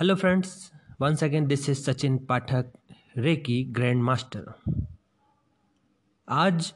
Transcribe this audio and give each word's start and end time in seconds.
Hello 0.00 0.14
friends 0.14 0.72
once 1.02 1.22
again 1.22 1.46
this 1.46 1.68
is 1.68 1.78
Sachin 1.78 2.18
Pathak 2.18 2.72
reiki 3.16 3.64
grand 3.64 4.02
master 4.02 4.54
आज 6.28 6.74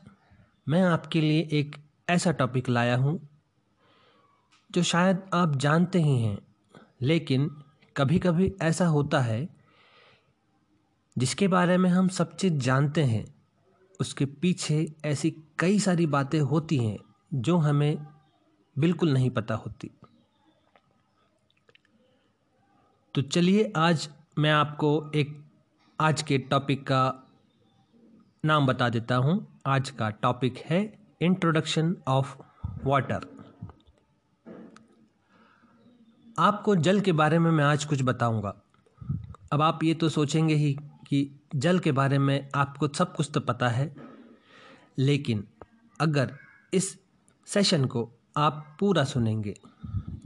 मैं 0.69 0.83
आपके 0.83 1.21
लिए 1.21 1.49
एक 1.53 1.77
ऐसा 2.09 2.33
टॉपिक 2.33 2.69
लाया 2.69 2.97
हूँ, 2.97 3.29
जो 4.71 4.83
शायद 4.83 5.23
आप 5.35 5.57
जानते 5.57 6.03
ही 6.03 6.23
हैं, 6.23 6.39
लेकिन 7.03 7.51
कभी 7.97 8.19
कभी 8.19 8.53
ऐसा 8.63 8.87
होता 8.87 9.21
है, 9.21 9.49
जिसके 11.19 11.49
बारे 11.49 11.77
में 11.77 11.91
हम 11.91 12.09
सब 12.09 12.37
चीज़ 12.37 12.55
जानते 12.55 13.05
हैं। 13.05 13.35
उसके 14.01 14.25
पीछे 14.27 14.95
ऐसी 15.05 15.37
कई 15.59 15.79
सारी 15.79 16.07
बातें 16.07 16.41
होती 16.41 16.77
हैं, 16.77 16.99
जो 17.35 17.57
हमें 17.57 18.07
बिल्कुल 18.79 19.13
नहीं 19.13 19.31
पता 19.31 19.55
होती। 19.55 19.91
तो 23.15 23.23
चलिए 23.23 23.73
आज 23.77 24.09
मैं 24.39 24.51
आपको 24.51 25.11
एक 25.15 25.35
आज 26.01 26.23
के 26.23 26.39
टॉपिक 26.39 26.83
का 26.83 27.29
नाम 28.45 28.67
बता 28.67 28.89
देता 28.89 29.17
हूँ। 29.17 29.35
आज 29.67 29.91
का 29.91 30.09
टॉपिक 30.11 30.59
है 30.59 30.81
इंट्रोडक्शन 31.23 31.95
ऑफ़ 32.09 32.37
वाटर 32.85 33.27
आपको 36.39 36.77
जल 36.77 37.01
के 37.01 37.13
बारे 37.13 37.39
में 37.39 37.51
मैं 37.51 37.65
आज 37.65 37.85
कुछ 37.85 38.03
बताऊँगा। 38.03 38.55
अब 39.53 39.63
आप 39.63 39.85
ये 39.85 39.95
तो 39.95 40.09
सोचेंगे 40.09 40.55
ही 40.55 40.73
कि 41.09 41.41
जल 41.55 41.79
के 41.79 41.93
बारे 41.93 42.19
में 42.19 42.49
आपको 42.55 42.89
सब 42.89 43.15
कुछ 43.17 43.31
तो 43.35 43.41
पता 43.41 43.69
है, 43.69 43.95
लेकिन 44.99 45.45
अगर 46.01 46.33
इस 46.75 46.97
सेशन 47.47 47.85
को 47.85 48.11
आप 48.37 48.77
पूरा 48.81 49.05
सुनेंगे 49.05 49.55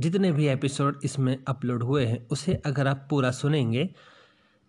जितने 0.00 0.32
भी 0.32 0.46
एपिसोड 0.46 1.00
इसमें 1.05 1.45
अपलोड 1.48 1.82
हुए 1.82 2.06
हैं, 2.06 2.28
उसे 2.28 2.55
अगर 2.55 2.86
आप 2.86 3.06
पूरा 3.10 3.30
सुनेंगे, 3.30 3.95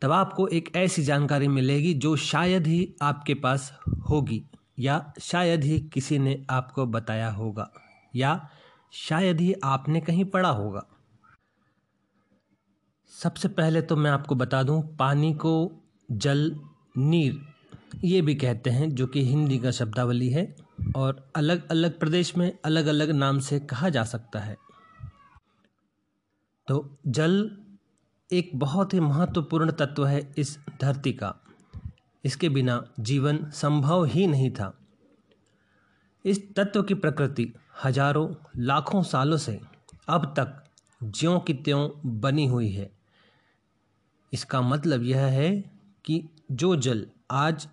तब 0.01 0.11
आपको 0.11 0.47
एक 0.47 0.69
ऐसी 0.75 1.03
जानकारी 1.03 1.47
मिलेगी 1.47 1.93
जो 1.93 2.15
शायद 2.15 2.67
ही 2.67 2.95
आपके 3.01 3.33
पास 3.33 3.79
होगी, 4.09 4.43
या 4.79 5.13
शायद 5.19 5.63
ही 5.63 5.79
किसी 5.79 6.19
ने 6.19 6.45
आपको 6.49 6.85
बताया 6.85 7.29
होगा, 7.29 7.71
या 8.15 8.49
शायद 8.93 9.41
ही 9.41 9.53
आपने 9.63 10.01
कहीं 10.01 10.25
पढ़ा 10.25 10.49
होगा। 10.49 10.87
सबसे 13.21 13.47
पहले 13.47 13.81
तो 13.81 13.95
मैं 13.95 14.11
आपको 14.11 14.35
बता 14.35 14.63
दूँ, 14.63 14.95
पानी 14.97 15.33
को 15.33 15.83
जल, 16.11 16.59
नीर, 16.97 17.41
ये 18.03 18.21
भी 18.21 18.35
कहते 18.35 18.69
हैं, 18.69 18.95
जो 18.95 19.07
कि 19.07 19.25
हिंदी 19.25 19.59
का 19.59 19.71
शब्दावली 19.71 20.29
है, 20.29 20.55
और 20.95 21.31
अलग 21.35 21.69
अलग 21.69 21.99
प्रदेश 21.99 22.37
में 22.37 22.57
अलग 22.65 22.85
अलग 22.85 23.09
नाम 23.09 23.39
से 23.39 23.59
कहा 23.59 23.89
जा 23.89 24.03
सकता 24.03 24.39
है। 24.39 24.66
तो 26.67 26.97
जल 27.07 27.57
एक 28.29 28.49
बहुत 28.55 28.93
ही 28.93 28.99
महत्वपूर्ण 28.99 29.71
तत्व 29.71 30.05
है 30.05 30.33
इस 30.37 30.57
धरती 30.81 31.13
का। 31.13 31.33
इसके 32.23 32.49
बिना 32.49 32.83
जीवन 32.99 33.49
संभव 33.49 34.05
ही 34.05 34.25
नहीं 34.27 34.49
था। 34.51 34.73
इस 36.25 36.41
तत्व 36.55 36.83
की 36.83 36.93
प्रकृति 36.93 37.53
हज़ारों, 37.83 38.33
लाखों 38.57 39.03
सालों 39.03 39.37
से 39.37 39.59
अब 40.07 40.33
तक 40.39 40.63
ज्यों 41.03 41.39
की 41.39 41.53
त्यों 41.53 41.89
बनी 42.21 42.45
हुई 42.47 42.69
है। 42.71 42.89
इसका 44.33 44.61
मतलब 44.61 45.03
यह 45.03 45.21
है 45.21 45.51
कि 46.05 46.21
जो 46.51 46.75
जल 46.75 47.05
आज 47.31 47.67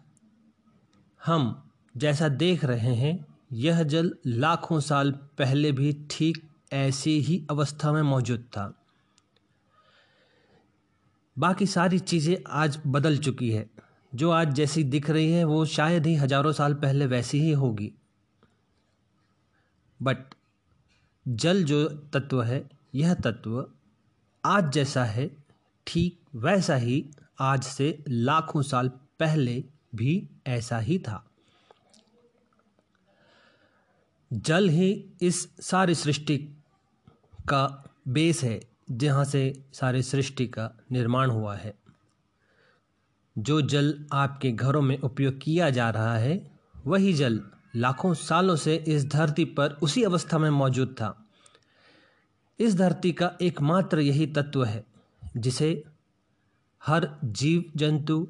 हम 1.20 1.70
जैसा 1.96 2.28
देख 2.28 2.64
रहे 2.64 2.94
हैं, 2.94 3.26
यह 3.52 3.82
जल 3.82 4.14
लाखों 4.26 4.80
साल 4.80 5.12
पहले 5.12 5.72
भी 5.72 5.92
ठीक 6.10 6.42
ऐसी 6.72 7.18
ही 7.20 7.46
अवस्था 7.50 7.92
में 7.92 8.02
मौजूद 8.02 8.40
था। 8.40 8.72
बाकी 11.36 11.66
सारी 11.66 11.98
चीज़ें 11.98 12.36
आज 12.46 12.78
बदल 12.86 13.18
चुकी 13.18 13.50
है। 13.50 13.70
जो 14.12 14.30
आज 14.30 14.54
जैसी 14.54 14.84
दिख 14.84 15.10
रही 15.10 15.32
है, 15.32 15.44
वो 15.44 15.64
शायद 15.64 16.06
ही 16.06 16.14
हज़ारों 16.14 16.52
साल 16.52 16.74
पहले 16.74 17.06
वैसी 17.06 17.40
ही 17.40 17.52
होगी। 17.52 17.92
बट 20.02 20.34
जल 21.28 21.64
जो 21.64 21.84
तत्व 21.88 22.42
है, 22.42 22.70
यह 22.94 23.14
तत्व 23.14 23.66
आज 24.44 24.72
जैसा 24.72 25.04
है, 25.04 25.30
ठीक 25.86 26.20
वैसा 26.34 26.76
ही 26.76 27.04
आज 27.40 27.62
से 27.62 28.04
लाखों 28.08 28.62
साल 28.62 28.88
पहले 29.18 29.64
भी 29.94 30.28
ऐसा 30.46 30.78
ही 30.78 30.98
था। 30.98 31.24
जल 34.30 34.68
ही 34.68 34.92
इस 35.22 35.48
सारी 35.60 35.94
सृष्टि 35.94 36.36
का 37.48 37.84
बेस 38.08 38.42
है। 38.44 38.60
जहाँ 38.90 39.24
से 39.24 39.64
सारी 39.72 40.02
सृष्टि 40.02 40.46
का 40.46 40.70
निर्माण 40.92 41.30
हुआ 41.30 41.56
है। 41.56 41.74
जो 43.38 43.62
जल 43.62 44.06
आपके 44.12 44.52
घरों 44.52 44.82
में 44.82 44.98
उपयोग 44.98 45.40
किया 45.40 45.70
जा 45.70 45.90
रहा 45.90 46.16
है, 46.16 46.50
वही 46.86 47.12
जल 47.12 47.42
लाखों 47.76 48.14
सालों 48.14 48.56
से 48.56 48.76
इस 48.76 49.06
धरती 49.06 49.44
पर 49.44 49.70
उसी 49.70 50.02
अवस्था 50.02 50.38
में 50.38 50.50
मौजूद 50.50 50.88
था। 50.88 51.26
इस 52.58 52.76
धरती 52.76 53.12
का 53.12 53.32
एकमात्र 53.42 54.00
यही 54.00 54.26
तत्व 54.26 54.64
है, 54.64 54.84
जिसे 55.36 55.84
हर 56.86 57.16
जीव, 57.24 57.64
जंतु 57.76 58.28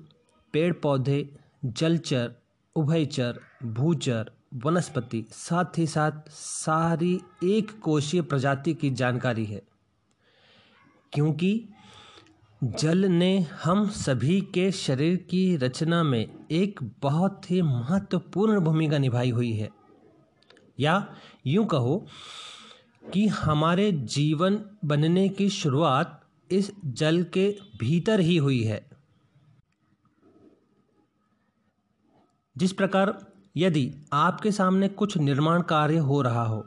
पेड़ 0.53 0.75
पौधे 0.75 1.37
जलचर, 1.65 2.35
उभयचर, 2.77 3.41
भूचर, 3.65 4.31
वनस्पति 4.55 5.27
साथ 5.31 5.79
ही 5.79 5.87
साथ 5.87 6.13
सारी 6.31 7.21
एक 7.45 7.81
कोशीय 7.81 8.23
प्रजाति 8.23 8.75
की 8.75 8.91
जानकारी 8.91 9.45
है। 9.45 9.63
क्योंकि 11.15 11.69
जल 12.65 13.05
ने 13.05 13.41
हम 13.41 13.89
सभी 13.89 14.41
के 14.41 14.73
शरीर 14.73 15.17
की 15.17 15.57
रचना 15.57 16.03
में 16.03 16.47
एक 16.51 16.81
बहुत 17.03 17.51
ही 17.51 17.63
महत्वपूर्ण 17.63 18.61
भूमिका 18.61 18.99
निभाई 18.99 19.31
हुई 19.31 19.53
है। 19.53 19.71
या 20.81 21.17
यूँ 21.47 21.67
कहो 21.67 22.07
कि 23.13 23.27
हमारे 23.27 23.93
जीवन 23.93 24.65
बनने 24.85 25.29
की 25.29 25.49
शुरुआत 25.49 26.25
इस 26.51 26.73
जल 26.85 27.23
के 27.23 27.59
भीतर 27.79 28.21
ही 28.21 28.37
हुई 28.37 28.63
है। 28.63 28.91
जिस 32.57 32.73
प्रकार 32.73 33.27
यदि 33.57 33.95
आपके 34.13 34.53
सामने 34.53 34.89
कुछ 34.89 35.17
निर्माण 35.17 35.63
कार्य 35.63 35.99
हो 35.99 36.23
रहा 36.23 36.45
हो, 36.45 36.67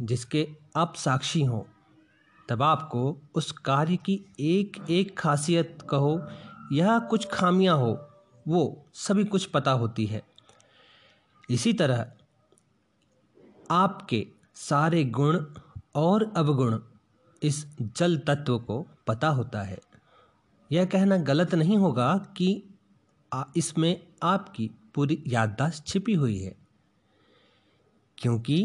जिसके 0.00 0.48
आप 0.76 0.94
साक्षी 0.94 1.42
हों 1.42 1.62
तब 2.48 2.62
आपको 2.62 3.02
उस 3.34 3.50
कार्य 3.64 3.96
की 3.96 4.14
एक 4.40 4.76
एक 4.90 5.16
खासियत 5.18 5.78
कहो 5.90 6.18
या 6.72 6.98
कुछ 7.10 7.26
खामियाँ 7.32 7.76
हो, 7.76 7.98
वो 8.46 8.86
सभी 8.96 9.24
कुछ 9.24 9.46
पता 9.46 9.72
होती 9.72 10.06
है। 10.06 10.22
इसी 11.50 11.72
तरह, 11.72 12.06
आपके 13.70 14.26
सारे 14.56 15.04
गुण 15.04 15.44
और 15.94 16.32
अवगुण 16.36 16.78
इस 17.42 17.66
जल 17.80 18.16
तत्व 18.18 18.58
को 18.58 18.84
पता 19.06 19.28
होता 19.28 19.62
है। 19.62 19.78
यह 20.70 20.84
कहना 20.84 21.16
गलत 21.24 21.54
नहीं 21.54 21.76
होगा 21.78 22.14
कि 22.36 22.62
इसमें 23.56 24.06
आपकी 24.22 24.70
पूरी 24.94 25.22
याददाश्त 25.26 25.86
छिपी 25.86 26.14
हुई 26.14 26.38
है, 26.38 26.54
क्योंकि 28.18 28.58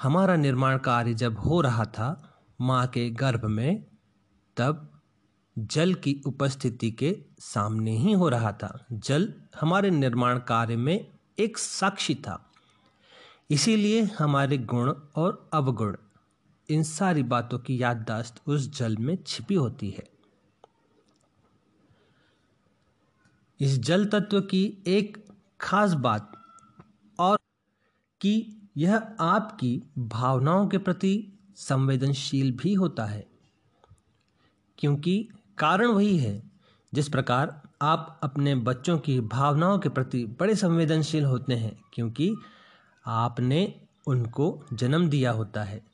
हमारा 0.00 0.36
निर्माण 0.36 0.78
कार्य 0.78 1.14
जब 1.14 1.38
हो 1.38 1.60
रहा 1.60 1.84
था 1.84 2.38
माँ 2.60 2.86
के 2.86 3.10
गर्भ 3.10 3.44
में, 3.44 3.84
तब 4.56 5.00
जल 5.58 5.94
की 5.94 6.22
उपस्थिति 6.26 6.90
के 6.90 7.24
सामने 7.38 7.96
ही 7.96 8.12
हो 8.12 8.28
रहा 8.28 8.52
था। 8.52 8.86
जल 8.92 9.34
हमारे 9.60 9.90
निर्माण 9.90 10.38
कार्य 10.38 10.76
में 10.76 11.06
एक 11.38 11.58
साक्षी 11.58 12.14
था। 12.14 12.52
इसीलिए 13.50 14.02
हमारे 14.02 14.58
गुण 14.58 14.94
और 15.16 15.50
अवगुण, 15.52 15.96
इन 16.70 16.82
सारी 16.82 17.22
बातों 17.22 17.58
की 17.58 17.82
याददाश्त 17.82 18.42
उस 18.46 18.78
जल 18.78 18.96
में 18.96 19.18
छिपी 19.26 19.54
होती 19.54 19.90
है। 19.90 20.04
इस 23.60 23.78
जल 23.78 24.06
तत्व 24.06 24.40
की 24.40 24.82
एक 24.86 25.26
खास 25.60 25.92
बात 25.92 26.32
और 27.18 27.38
कि 28.20 28.60
यह 28.76 29.02
आपकी 29.20 29.82
भावनाओं 29.98 30.66
के 30.66 30.78
प्रति 30.78 31.32
संवेदनशील 31.56 32.52
भी 32.52 32.74
होता 32.74 33.04
है। 33.04 33.26
क्योंकि 34.78 35.28
कारण 35.58 35.86
वही 35.86 36.18
है, 36.18 36.50
जिस 36.94 37.08
प्रकार 37.08 37.62
आप 37.82 38.20
अपने 38.22 38.54
बच्चों 38.54 38.98
की 38.98 39.20
भावनाओं 39.20 39.78
के 39.78 39.88
प्रति 39.88 40.24
बड़े 40.24 40.54
संवेदनशील 40.54 41.24
होते 41.24 41.54
हैं, 41.54 41.82
क्योंकि 41.92 42.36
आपने 43.06 43.80
उनको 44.06 44.64
जन्म 44.72 45.08
दिया 45.08 45.30
होता 45.30 45.62
है। 45.62 45.84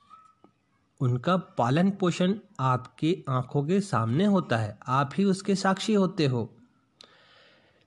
उनका 1.01 1.37
पालन 1.37 1.91
पोषण 1.91 2.35
आपके 2.61 3.25
आँखों 3.29 3.65
के 3.65 3.81
सामने 3.81 4.25
होता 4.25 4.57
है, 4.57 4.79
आप 4.87 5.11
ही 5.19 5.25
उसके 5.25 5.55
साक्षी 5.55 5.95
होते 5.95 6.27
हो। 6.27 6.57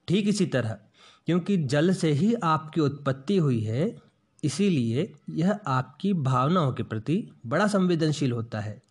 ठीक 0.07 0.27
इसी 0.27 0.45
तरह, 0.45 0.77
क्योंकि 1.25 1.57
जल 1.57 1.93
से 1.93 2.11
ही 2.11 2.33
आपकी 2.33 2.81
उत्पत्ति 2.81 3.37
हुई 3.37 3.61
है 3.61 4.12
इसीलिए 4.43 5.13
यह 5.29 5.59
आपकी 5.67 6.13
भावनाओं 6.13 6.73
के 6.73 6.83
प्रति 6.83 7.31
बड़ा 7.45 7.67
संवेदनशील 7.67 8.31
होता 8.31 8.59
है। 8.59 8.81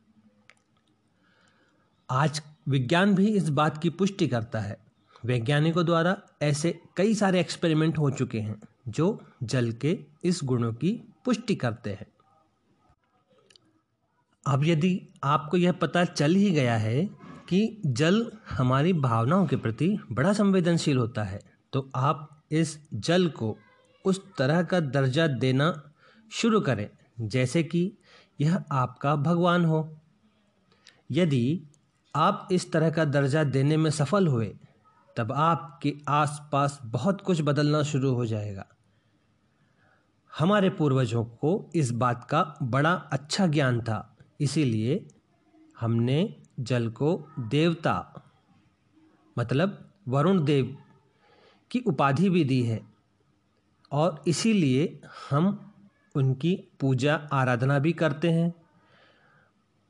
आज 2.10 2.42
विज्ञान 2.68 3.14
भी 3.14 3.26
इस 3.26 3.48
बात 3.48 3.78
की 3.78 3.90
पुष्टि 3.90 4.28
करता 4.28 4.60
है। 4.60 4.76
वैज्ञानिकों 5.24 5.84
द्वारा 5.84 6.16
ऐसे 6.42 6.80
कई 6.96 7.14
सारे 7.14 7.40
एक्सपेरिमेंट 7.40 7.98
हो 7.98 8.10
चुके 8.10 8.40
हैं, 8.40 8.60
जो 8.88 9.22
जल 9.42 9.72
के 9.72 9.98
इस 10.24 10.40
गुणों 10.44 10.72
की 10.72 10.92
पुष्टि 11.24 11.54
करते 11.54 11.90
हैं। 11.90 12.06
अब 14.46 14.64
यदि 14.64 15.08
आपको 15.24 15.56
यह 15.56 15.72
पता 15.72 16.04
चल 16.04 16.34
ही 16.34 16.50
गया 16.50 16.76
है 16.76 17.04
कि 17.48 17.82
जल 17.86 18.32
हमारी 18.50 18.92
भावनाओं 18.92 19.46
के 19.46 19.56
प्रति 19.56 19.98
बड़ा 20.12 20.32
संवेदनशील 20.32 20.98
होता 20.98 21.24
है 21.24 21.40
तो 21.72 21.90
आप 21.94 22.42
इस 22.50 22.78
जल 22.94 23.28
को 23.28 23.56
उस 24.04 24.20
तरह 24.38 24.62
का 24.62 24.80
दर्जा 24.80 25.26
देना 25.26 25.92
शुरू 26.32 26.60
करें, 26.60 26.88
जैसे 27.20 27.62
कि 27.62 27.92
यह 28.40 28.64
आपका 28.72 29.16
भगवान 29.16 29.64
हो। 29.64 29.98
यदि 31.10 31.62
आप 32.14 32.48
इस 32.52 32.72
तरह 32.72 32.90
का 32.90 33.04
दर्जा 33.04 33.44
देने 33.44 33.76
में 33.76 33.90
सफल 33.90 34.26
हुए, 34.26 34.58
तब 35.16 35.32
आपके 35.32 35.94
आसपास 36.08 36.78
बहुत 36.84 37.20
कुछ 37.20 37.42
बदलना 37.42 37.82
शुरू 37.82 38.14
हो 38.14 38.26
जाएगा। 38.26 38.66
हमारे 40.38 40.70
पूर्वजों 40.70 41.24
को 41.24 41.70
इस 41.74 41.90
बात 41.90 42.26
का 42.30 42.54
बड़ा 42.62 42.92
अच्छा 42.92 43.46
ज्ञान 43.46 43.80
था, 43.80 44.16
इसीलिए 44.40 45.06
हमने 45.80 46.36
जल 46.60 46.88
को 46.90 47.28
देवता 47.38 48.24
मतलब 49.38 49.92
वरुण 50.08 50.44
देव 50.44 50.76
की 51.70 51.80
उपाधि 51.80 52.30
भी 52.30 52.44
दी 52.44 52.62
है। 52.62 52.91
और 53.92 54.22
इसीलिए 54.26 55.00
हम 55.30 55.72
उनकी 56.14 56.68
पूजा 56.80 57.28
आराधना 57.32 57.78
भी 57.78 57.92
करते 57.92 58.30
हैं। 58.30 58.54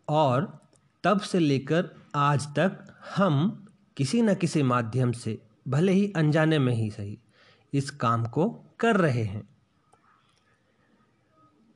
और 0.08 0.62
तब 1.04 1.20
से 1.20 1.38
लेकर 1.38 1.90
आज 2.14 2.46
तक 2.46 3.00
हम 3.16 3.66
किसी 3.96 4.22
न 4.22 4.34
किसी 4.34 4.62
माध्यम 4.62 5.12
से, 5.12 5.42
भले 5.68 5.92
ही 5.92 6.12
अनजाने 6.16 6.58
में 6.58 6.74
ही 6.74 6.90
सही, 6.90 7.18
इस 7.74 7.90
काम 7.90 8.26
को 8.26 8.64
कर 8.80 8.96
रहे 8.96 9.22
हैं। 9.22 9.48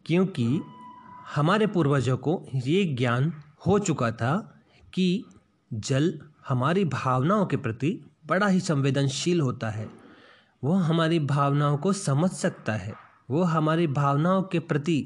क्योंकि 0.06 0.60
हमारे 1.34 1.66
पूर्वजों 1.66 2.16
को 2.16 2.46
ये 2.54 2.84
ज्ञान 2.84 3.32
हो 3.66 3.78
चुका 3.78 4.12
था 4.12 4.60
कि 4.94 5.24
जल 5.72 6.20
हमारी 6.48 6.84
भावनाओं 6.84 7.46
के 7.46 7.56
प्रति 7.56 8.04
बड़ा 8.26 8.46
ही 8.46 8.60
संवेदनशील 8.60 9.40
होता 9.40 9.70
है। 9.70 10.05
वो 10.66 10.74
हमारी 10.74 11.18
भावनाओं 11.20 11.76
को 11.76 11.92
समझ 11.92 12.30
सकता 12.30 12.72
है। 12.72 12.92
वो 13.30 13.42
हमारी 13.42 13.86
भावनाओं 13.86 14.42
के 14.42 14.58
प्रति 14.60 14.98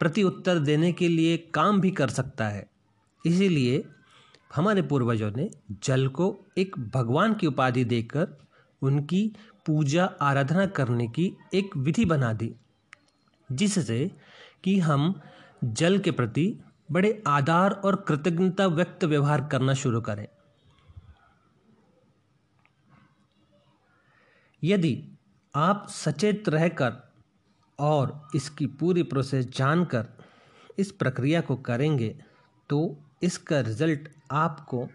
प्रति 0.00 0.22
उत्तर 0.22 0.58
देने 0.58 0.92
के 0.92 1.08
लिए 1.08 1.36
काम 1.54 1.80
भी 1.80 1.90
कर 1.90 2.08
सकता 2.08 2.48
है। 2.48 2.66
इसीलिए 3.24 3.84
हमारे 4.54 4.82
पूर्वजों 4.82 5.30
ने 5.30 5.48
जल 5.84 6.08
को 6.08 6.26
एक 6.58 6.78
भगवान 6.94 7.34
की 7.34 7.46
उपाधि 7.46 7.84
देकर 7.84 8.26
उनकी 8.82 9.22
पूजा 9.66 10.04
आराधना 10.22 10.66
करने 10.66 11.06
की 11.08 11.30
एक 11.54 11.76
विधि 11.76 12.04
बना 12.04 12.32
दी, 12.32 12.54
जिससे 13.52 14.10
कि 14.64 14.78
हम 14.78 15.14
जल 15.64 15.98
के 15.98 16.10
प्रति 16.10 16.46
बड़े 16.92 17.22
आधार 17.26 17.70
और 17.84 18.04
कृतज्ञता 18.08 18.66
व्यक्त 18.66 19.04
व्यवहार 19.04 19.48
करना 19.52 19.74
शुरू 19.74 20.00
करें। 20.00 20.26
यदि 24.62 25.02
आप 25.54 25.86
सचेत 25.90 26.48
रहकर 26.48 26.92
और 27.78 28.28
इसकी 28.34 28.66
पूरी 28.80 29.02
प्रोसेस 29.02 29.46
जानकर 29.46 30.08
इस 30.78 30.90
प्रक्रिया 30.92 31.40
को 31.40 31.56
करेंगे 31.56 32.08
तो 32.70 32.78
इसका 33.22 33.60
रिज़ल्ट 33.60 34.08
आपको 34.32 34.88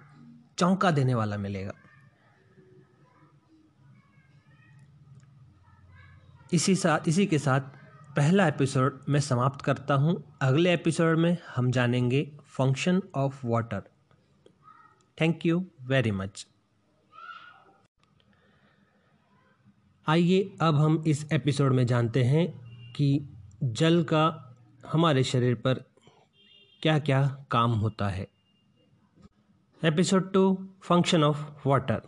चौंका 0.58 0.92
देने 0.92 1.14
वाला 1.16 1.38
मिलेगा। 1.38 1.74
इसी 6.54 6.76
साथ 6.76 7.08
इसी 7.08 7.26
के 7.26 7.40
साथ 7.40 7.62
पहला 8.16 8.48
एपिसोड 8.48 9.00
मैं 9.10 9.20
समाप्त 9.20 9.62
करता 9.62 9.94
हूँ। 9.94 10.22
अगले 10.42 10.74
एपिसोड 10.74 11.18
में 11.18 11.38
हम 11.56 11.72
जानेंगे 11.72 12.24
function 12.58 13.02
of 13.16 13.46
water 13.46 13.84
thank 15.18 15.46
you 15.46 15.66
very 15.82 16.12
much 16.12 16.46
आइए 20.10 20.58
अब 20.62 20.76
हम 20.76 21.04
इस 21.08 21.32
एपिसोड 21.34 21.74
में 21.74 21.86
जानते 21.86 22.24
हैं 22.24 22.48
कि 22.94 23.30
जल 23.64 24.04
का 24.04 24.56
हमारे 24.92 25.24
शरीर 25.24 25.56
पर 25.56 25.74
क्या 26.82 27.00
क्या 27.00 27.46
काम 27.52 27.72
होता 27.72 28.10
है। 28.10 28.28
Episode 29.86 30.34
two 30.34 30.70
function 30.82 31.24
of 31.24 31.68
water 31.70 32.02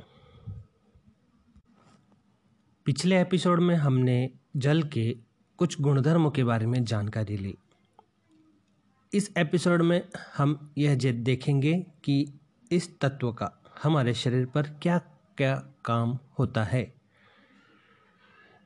पिछले 2.86 3.22
एपिसोड 3.22 3.60
में 3.60 3.76
हमने 3.76 4.30
जल 4.58 4.84
के 4.84 5.18
कुछ 5.58 5.82
गुणधर्मों 5.82 6.32
के 6.32 6.44
बारे 6.44 6.66
में 6.66 6.84
जानकारी 6.84 7.38
ली। 7.38 7.58
इस 9.14 9.34
एपिसोड 9.38 9.82
में 9.82 10.08
हम 10.38 10.74
यह 10.78 10.96
देखेंगे 11.12 11.86
कि 12.04 12.34
इस 12.72 13.00
तत्व 13.00 13.34
का 13.34 13.64
हमारे 13.84 14.14
शरीर 14.14 14.46
पर 14.46 14.62
क्या 14.62 14.98
क्या 15.38 15.56
काम 15.86 16.20
होता 16.40 16.64
है। 16.64 16.99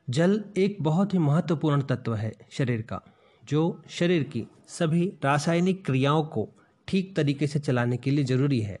जल 0.08 0.44
एक 0.56 0.76
बहुत 0.80 1.14
ही 1.14 1.18
महत्वपूर्ण 1.18 1.82
तत्व 1.82 2.14
है 2.14 2.32
शरीर 2.50 2.82
का, 2.82 3.00
जो 3.44 3.82
शरीर 3.88 4.22
की 4.22 4.46
सभी 4.68 5.06
रासायनिक 5.24 5.84
क्रियाओं 5.86 6.24
को 6.24 6.48
ठीक 6.88 7.16
तरीके 7.16 7.46
से 7.46 7.58
चलाने 7.58 7.96
के 7.96 8.10
लिए 8.10 8.24
ज़रूरी 8.24 8.60
है। 8.60 8.78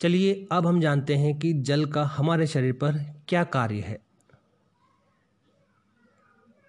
चलिए, 0.00 0.48
अब 0.52 0.66
हम 0.66 0.80
जानते 0.80 1.16
हैं 1.16 1.38
कि 1.38 1.52
जल 1.52 1.86
का 1.86 2.04
हमारे 2.04 2.46
शरीर 2.46 2.72
पर 2.72 2.98
क्या 3.28 3.44
कार्य 3.44 3.80
है। 3.80 3.98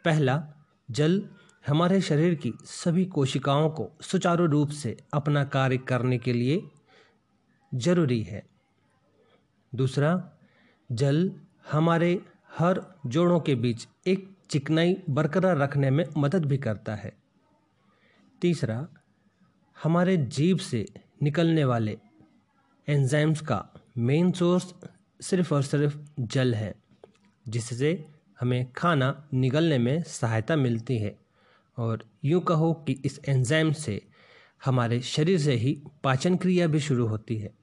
पहला, 0.06 0.48
जल 0.92 1.30
हमारे 1.68 2.02
शरीर 2.02 2.36
की 2.36 2.54
सभी 2.66 3.06
कोशिकाओं 3.06 3.70
को 3.70 3.92
सुचारू 4.02 4.46
रूप 4.46 4.70
से 4.70 4.98
अपना 5.14 5.44
कार्य 5.44 5.78
करने 5.78 6.18
के 6.18 6.34
लिए 6.34 6.62
ज़रूरी 7.76 8.22
है। 8.22 8.44
दूसरा, 9.76 10.38
जल 10.92 11.32
हमारे 11.72 12.22
हर 12.58 12.86
जोड़ों 13.06 13.40
के 13.40 13.56
बीच 13.56 13.88
एक 14.08 14.38
चिकनाई 14.50 15.04
बरकरार 15.10 15.58
रखने 15.58 15.90
में 15.90 16.06
मदद 16.18 16.46
भी 16.46 16.58
करता 16.58 16.96
है। 16.96 17.18
तीसरा, 18.42 18.88
हमारे 19.84 20.18
जीभ 20.18 20.58
से 20.58 20.86
निकलने 21.24 21.66
वाले 21.66 22.00
एंजाइम्स 22.90 23.42
का 23.42 23.70
मेन 23.98 24.32
सोर्स 24.32 24.74
सिर्फ़ 25.22 25.54
और 25.54 25.64
सिर्फ़ 25.64 25.98
जल 26.20 26.54
है, 26.54 26.76
जिससे 27.48 28.08
हमें 28.40 28.72
खाना 28.72 29.28
निगलने 29.34 29.78
में 29.78 30.04
सहायता 30.04 30.56
मिलती 30.56 30.98
है। 30.98 31.20
और 31.78 32.06
यूँ 32.26 32.42
कहो 32.42 32.74
कि 32.74 33.02
इस 33.06 33.20
एंजाइम 33.30 33.72
से 33.72 34.08
हमारे 34.66 35.02
शरीर 35.02 35.40
से 35.40 35.54
ही 35.54 35.84
पाचन 36.04 36.36
क्रिया 36.36 36.68
भी 36.68 36.80
शुरू 36.80 37.08
होती 37.08 37.38
है। 37.38 37.54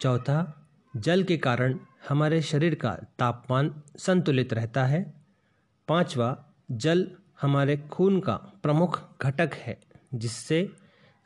चौथा, 0.00 0.68
जल 0.96 1.22
के 1.22 1.36
कारण 1.36 1.80
हमारे 2.08 2.42
शरीर 2.42 2.74
का 2.74 2.90
तापमान 3.18 3.82
संतुलित 3.98 4.52
रहता 4.52 4.84
है। 4.84 5.14
पांचवा, 5.88 6.44
जल 6.70 7.10
हमारे 7.40 7.76
खून 7.76 8.20
का 8.20 8.36
प्रमुख 8.36 9.22
घटक 9.22 9.50
है, 9.54 9.78
जिससे 10.14 10.70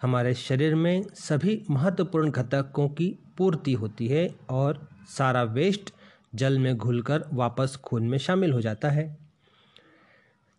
हमारे 0.02 0.34
शरीर 0.34 0.74
में 0.74 1.02
सभी 1.14 1.64
महत्वपूर्ण 1.70 2.30
घटकों 2.30 2.88
की 2.88 3.18
पूर्ति 3.38 3.72
होती 3.72 4.08
है 4.08 4.34
और 4.50 4.88
सारा 5.08 5.42
वेस्ट 5.42 5.94
जल 6.34 6.58
में 6.58 6.76
घुलकर 6.76 7.24
वापस 7.32 7.76
खून 7.76 8.08
में 8.08 8.18
शामिल 8.18 8.52
हो 8.52 8.60
जाता 8.60 8.90
है। 8.90 9.16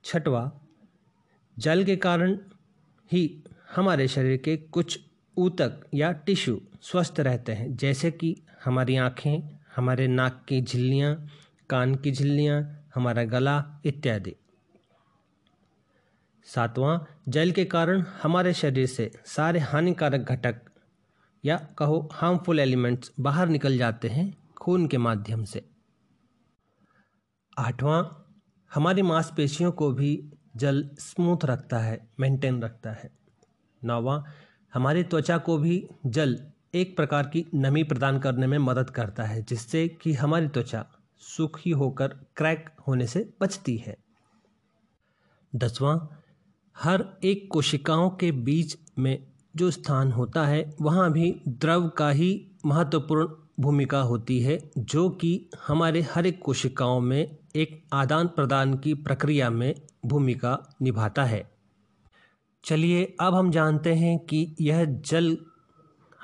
छठवा, 0.03 0.51
जल 1.59 1.83
के 1.83 1.95
कारण 1.95 2.37
ही 3.11 3.43
हमारे 3.75 4.07
शरीर 4.07 4.37
के 4.37 4.57
कुछ 4.57 4.99
ऊतक 5.37 5.81
या 5.93 6.11
टिश्यू 6.11 6.61
स्वस्थ 6.81 7.19
रहते 7.19 7.51
हैं, 7.51 7.75
जैसे 7.77 8.11
कि 8.11 8.35
हमारी 8.65 8.95
आँखें 8.95 9.59
हमारे 9.75 10.07
नाक 10.07 10.45
की 10.47 10.61
झिल्लियाँ, 10.61 11.27
कान 11.69 11.95
की 11.95 12.11
झिल्लियाँ, 12.11 12.89
हमारा 12.95 13.23
गला 13.23 13.81
इत्यादि। 13.85 14.35
सातवां, 16.43 16.99
जल 17.29 17.51
के 17.51 17.65
कारण 17.65 18.01
हमारे 18.01 18.53
शरीर 18.53 18.87
से 18.87 19.11
सारे 19.25 19.59
हानिकारक 19.59 20.21
घटक 20.21 20.55
या 21.45 21.57
कहो 21.77 22.09
हार्मफुल 22.13 22.59
एलिमेंट्स 22.59 23.11
बाहर 23.19 23.47
निकल 23.47 23.77
जाते 23.77 24.07
हैं 24.07 24.37
खून 24.57 24.87
के 24.87 24.97
माध्यम 24.97 25.43
से। 25.43 25.69
आठवां, 27.57 28.03
हमारी 28.73 29.01
मांसपेशियों 29.01 29.71
को 29.71 29.91
भी 29.91 30.31
जल 30.55 30.89
स्मूथ 30.99 31.45
रखता 31.45 31.79
है 31.79 32.09
मेंटेन 32.19 32.63
रखता 32.63 32.91
है। 32.91 33.11
नौवां, 33.83 34.21
हमारी 34.73 35.03
त्वचा 35.03 35.37
को 35.37 35.57
भी 35.57 35.89
जल 36.05 36.47
एक 36.75 36.95
प्रकार 36.95 37.27
की 37.27 37.45
नमी 37.55 37.83
प्रदान 37.83 38.19
करने 38.19 38.47
में 38.47 38.57
मदद 38.57 38.89
करता 38.89 39.23
है, 39.23 39.41
जिससे 39.41 39.87
कि 39.87 40.13
हमारी 40.13 40.47
त्वचा 40.47 40.85
सूखी 41.19 41.69
होकर 41.69 42.07
क्रैक 42.07 42.69
होने 42.87 43.07
से 43.07 43.33
बचती 43.41 43.77
है। 43.77 43.97
दसवां, 45.55 45.99
हर 46.77 47.05
एक 47.23 47.49
कोशिकाओं 47.51 48.09
के 48.09 48.31
बीच 48.31 48.77
में 48.99 49.27
जो 49.55 49.71
स्थान 49.71 50.11
होता 50.11 50.45
है, 50.45 50.75
वहाँ 50.81 51.11
भी 51.11 51.41
द्रव 51.47 51.89
का 51.89 52.09
ही 52.09 52.51
महत्वपूर्ण 52.65 53.27
भूमिका 53.59 54.01
होती 54.01 54.39
है, 54.39 54.71
जो 54.77 55.09
कि 55.09 55.49
हमारे 55.67 56.01
हर 56.01 56.25
एक 56.25 56.41
कोशिकाओं 56.41 56.99
में 56.99 57.37
एक 57.55 57.83
आदान 57.93 58.27
प्रदान 58.27 58.77
की 58.77 58.93
प्रक्रिया 58.93 59.49
में 59.49 59.75
भूमिका 60.05 60.75
निभाता 60.81 61.23
है। 61.23 61.51
चलिए, 62.63 63.15
अब 63.19 63.35
हम 63.35 63.51
जानते 63.51 63.93
हैं 63.93 64.19
कि 64.19 64.55
यह 64.61 64.85
जल 64.85 65.37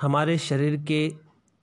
हमारे 0.02 0.38
शरीर 0.38 0.76
के 0.78 1.16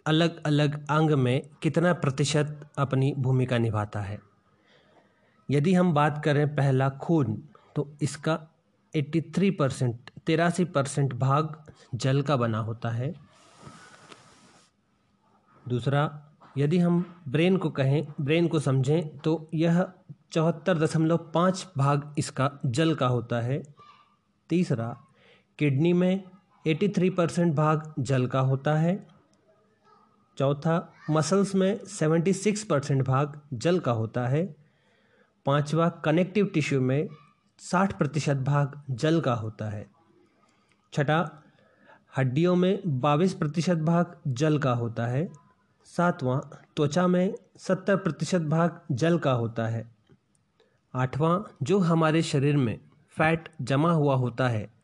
अलग 0.07 0.43
अलग 0.47 0.87
अंग 0.91 1.11
में 1.11 1.49
कितना 1.63 1.93
प्रतिशत 1.93 2.61
अपनी 2.79 3.13
भूमिका 3.19 3.59
निभाता 3.59 4.01
है। 4.01 4.19
यदि 5.51 5.75
हम 5.75 5.93
बात 5.95 6.23
करें 6.25 6.47
पहला 6.57 6.89
खून 6.91 7.43
तो 7.77 7.89
इसका 8.03 8.39
83 8.95 9.51
परसेंट 9.51 10.11
तिरासी 10.27 10.65
परसेंट 10.65 11.15
भाग 11.15 11.57
जल 11.95 12.23
का 12.23 12.37
बना 12.37 12.59
होता 12.59 12.91
है। 12.91 13.13
दूसरा, 15.69 16.03
यदि 16.59 16.79
हम 16.79 17.05
ब्रेन 17.29 17.57
को 17.57 17.71
कहें, 17.71 18.07
ब्रेन 18.21 18.49
को 18.49 18.61
समझें 18.61 19.19
तो 19.19 19.49
यह 19.55 19.87
चौहत्तर 20.33 20.79
दशमलव 20.79 21.31
पाँच 21.35 21.67
भाग 21.77 22.15
इसका 22.19 22.51
जल 22.67 22.95
का 22.95 23.07
होता 23.07 23.41
है। 23.41 23.63
तीसरा, 24.51 24.97
किडनी 25.59 25.93
में 25.93 26.25
एटी 26.69 26.89
थ्री 26.89 27.11
परसेंट 27.11 27.55
भाग 27.55 27.95
जल 27.99 28.27
का 28.27 28.41
होता 28.41 28.75
है। 28.75 29.07
चौथा, 30.39 30.93
मसल्स 31.11 31.55
में 31.55 31.85
सेवेंटी 31.85 32.33
सिक्स 32.33 32.65
परसेंट 32.65 33.03
भाग 33.03 33.41
जल 33.55 33.79
का 33.79 33.93
होता 33.93 34.27
है। 34.27 34.57
पांचवा, 35.47 35.89
कनेक्टिव 35.89 36.47
टिश्यू 36.47 36.81
में 36.81 37.09
साठ 37.59 37.99
प्रतिशत 37.99 38.37
भाग 38.37 38.83
जल 38.91 39.21
का 39.21 39.35
होता 39.35 39.65
है। 39.65 39.87
छठा, 40.93 41.43
हड्डियों 42.17 42.57
में 42.57 43.01
बाईस 43.01 43.35
प्रतिशत 43.35 43.77
भाग 43.77 44.17
जल 44.27 44.59
का 44.59 44.73
होता 44.73 45.07
है। 45.07 45.29
सातवां, 45.85 46.41
त्वचा 46.77 47.07
में 47.07 47.35
सत्तर 47.59 47.97
प्रतिशत 47.97 48.41
भाग 48.41 48.81
जल 48.93 49.19
का 49.19 49.33
होता 49.33 49.67
है। 49.67 49.91
आठवां, 50.95 51.43
जो 51.63 51.79
हमारे 51.79 52.23
शरीर 52.23 52.57
में 52.57 52.81
फैट 53.09 53.49
जमा 53.63 53.93
हुआ 53.93 54.15
होता 54.15 54.49
है 54.49 54.78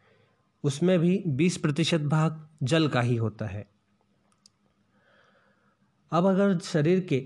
उसमें 0.64 0.99
भी 0.99 1.23
बीस 1.26 1.56
प्रतिशत 1.56 2.00
भाग 2.00 2.49
जल 2.62 2.88
का 2.88 3.00
ही 3.00 3.16
होता 3.16 3.47
है। 3.47 3.66
अब 6.12 6.26
अगर 6.26 6.59
शरीर 6.59 7.00
के 7.00 7.25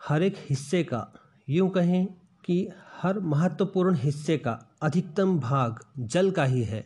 हर 0.00 0.22
एक 0.22 0.36
हिस्से 0.50 0.82
का, 0.84 1.06
यूँ 1.48 1.68
कहें 1.70 2.06
कि 2.44 2.68
हर 3.02 3.18
महत्वपूर्ण 3.20 3.94
हिस्से 3.94 4.38
का 4.38 4.58
अधिकतम 4.82 5.38
भाग 5.40 5.80
जल 5.98 6.30
का 6.30 6.44
ही 6.44 6.62
है 6.62 6.84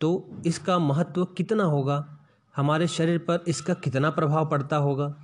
तो 0.00 0.42
इसका 0.46 0.78
महत्व 0.78 1.24
कितना 1.24 1.64
होगा? 1.64 2.26
हमारे 2.54 2.86
शरीर 2.86 3.18
पर 3.18 3.44
इसका 3.48 3.74
कितना 3.74 4.10
प्रभाव 4.10 4.48
पड़ता 4.50 4.76
होगा? 4.76 5.14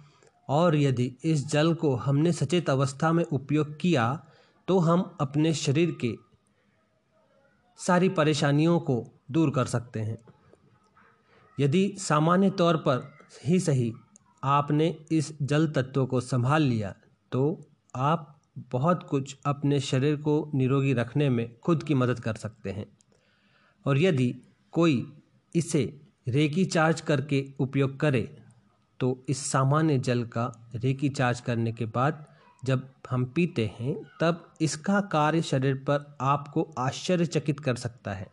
और 0.49 0.77
यदि 0.77 1.13
इस 1.25 1.47
जल 1.49 1.75
को 1.75 1.95
हमने 1.97 2.33
सचेत 2.33 2.71
अवस्था 2.71 3.13
में 3.13 3.25
उपयोग 3.25 3.77
किया 3.81 4.05
तो 4.69 4.79
हम 4.79 5.17
अपने 5.21 5.53
शरीर 5.55 5.91
के 6.01 6.15
सारी 7.79 8.09
परेशानियों 8.09 8.79
को 8.81 8.97
दूर 9.29 9.51
कर 9.51 9.67
सकते 9.67 10.01
हैं। 10.01 10.19
यदि 11.59 11.95
सामान्य 11.99 12.51
तौर 12.51 12.77
पर 12.79 13.03
ही 13.47 13.59
सही 13.61 13.93
आपने 14.43 14.89
इस 15.13 15.33
जल 15.43 15.67
तत्व 15.69 16.05
को 16.07 16.21
संभाल 16.21 16.63
लिया 16.63 16.95
तो 17.33 17.43
आप 17.95 18.35
बहुत 18.73 19.07
कुछ 19.11 19.37
अपने 19.47 19.81
शरीर 19.81 20.17
को 20.17 20.51
निरोगी 20.55 20.93
रखने 20.93 21.29
में 21.31 21.59
खुद 21.59 21.83
की 21.83 21.95
मदद 21.95 22.21
कर 22.21 22.35
सकते 22.35 22.71
हैं। 22.71 22.87
और 23.87 23.99
यदि 23.99 24.35
कोई 24.73 25.13
इसे 25.55 25.85
रेकी 26.29 26.65
चार्ज 26.65 27.01
करके 27.01 27.45
उपयोग 27.61 27.99
करे 28.01 28.23
तो 29.01 29.25
इस 29.29 29.47
सामान्य 29.47 29.99
जल 29.99 30.25
का 30.27 30.47
रेकी 30.75 31.09
चार्ज 31.09 31.41
करने 31.41 31.73
के 31.73 31.87
बाद 31.87 32.25
जब 32.63 32.89
हम 33.11 33.25
पीते 33.25 33.67
हैं, 33.79 33.95
तब 34.21 34.55
इसका 34.61 35.01
कार्य 35.01 35.43
शरीर 35.43 35.75
पर 35.89 36.17
आपको 36.21 36.63
आश्चर्यचकित 36.79 37.61
कर 37.61 37.77
सकता 37.77 38.15
है। 38.15 38.27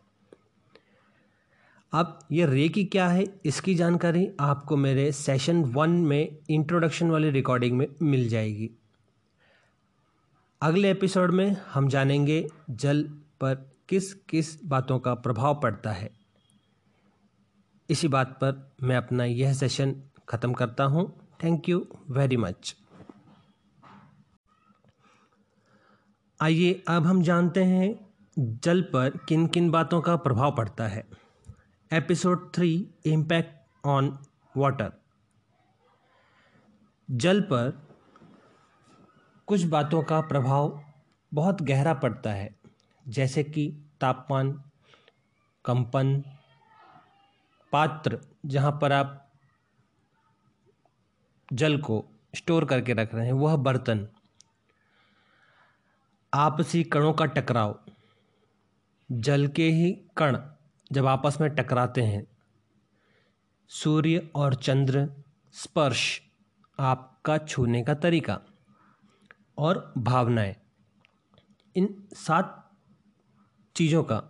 अब 1.92 2.18
ये 2.32 2.46
रेकी 2.46 2.84
क्या 2.84 3.06
है, 3.08 3.24
इसकी 3.44 3.74
जानकारी 3.74 4.28
आपको 4.40 4.76
मेरे 4.76 5.10
सेशन 5.12 5.62
वन 5.66 5.90
में 6.02 6.36
इंट्रोडक्शन 6.50 7.10
वाली 7.10 7.30
रिकॉर्डिंग 7.30 7.76
में 7.78 7.86
मिल 8.02 8.28
जाएगी। 8.28 8.70
अगले 10.62 10.90
एपिसोड 10.90 11.30
में 11.30 11.56
हम 11.72 11.88
जानेंगे 11.88 12.46
जल 12.72 13.02
पर 13.40 13.54
किस 13.88 14.12
किस 14.28 14.56
बातों 14.64 14.98
का 14.98 15.14
प्रभाव 15.16 15.60
पड़ता 15.62 15.90
है। 15.92 16.10
इसी 17.88 18.08
बात 18.08 18.38
पर 18.40 18.72
मैं 18.82 18.96
अपना 18.96 19.24
यह 19.24 19.52
सेशन 19.54 19.94
ख़त्म 20.28 20.52
करता 20.52 20.84
हूँ। 20.84 21.12
थैंक 21.44 21.68
यू 21.68 21.86
वेरी 22.10 22.36
मच 22.36 22.74
आइए, 26.40 26.82
अब 26.88 27.06
हम 27.06 27.22
जानते 27.22 27.64
हैं 27.64 27.94
जल 28.36 28.82
पर 28.92 29.18
किन 29.28 29.46
किन 29.46 29.70
बातों 29.70 30.00
का 30.00 30.16
प्रभाव 30.18 30.54
पड़ता 30.56 30.86
है। 30.86 31.04
Episode 31.92 32.54
three 32.54 32.90
impact 33.06 33.86
on 33.86 34.18
water 34.56 34.92
जल 37.10 37.40
पर 37.40 37.86
कुछ 39.46 39.64
बातों 39.64 40.02
का 40.02 40.20
प्रभाव 40.20 40.84
बहुत 41.34 41.62
गहरा 41.62 41.94
पड़ता 41.94 42.30
है, 42.30 42.56
जैसे 43.08 43.44
कि 43.44 43.84
तापमान, 44.00 44.64
कंपन, 45.64 46.24
पात्र, 47.72 48.20
जहाँ 48.46 48.72
पर 48.72 48.92
आप 48.92 49.30
जल 51.52 51.78
को 51.78 52.04
स्टोर 52.36 52.64
करके 52.64 52.92
रख 52.92 53.14
रहे 53.14 53.26
हैं, 53.26 53.32
वह 53.32 53.56
बर्तन। 53.56 54.08
आपसी 56.34 56.84
कणों 56.84 57.12
का 57.12 57.24
टकराव, 57.24 57.78
जल 59.12 59.48
के 59.48 59.70
ही 59.70 59.92
कण 60.16 60.55
जब 60.92 61.06
आपस 61.06 61.38
में 61.40 61.48
टकराते 61.50 62.02
हैं, 62.02 62.26
सूर्य 63.70 64.30
और 64.34 64.54
चंद्र 64.54 65.08
स्पर्श 65.54 66.20
आपका 66.78 67.38
छूने 67.38 67.82
का 67.82 67.94
तरीका 67.94 68.40
और 69.58 69.92
भावनाएँ, 69.98 70.54
इन 71.76 72.08
सात 72.14 72.62
चीज़ों 73.76 74.02
का 74.02 74.22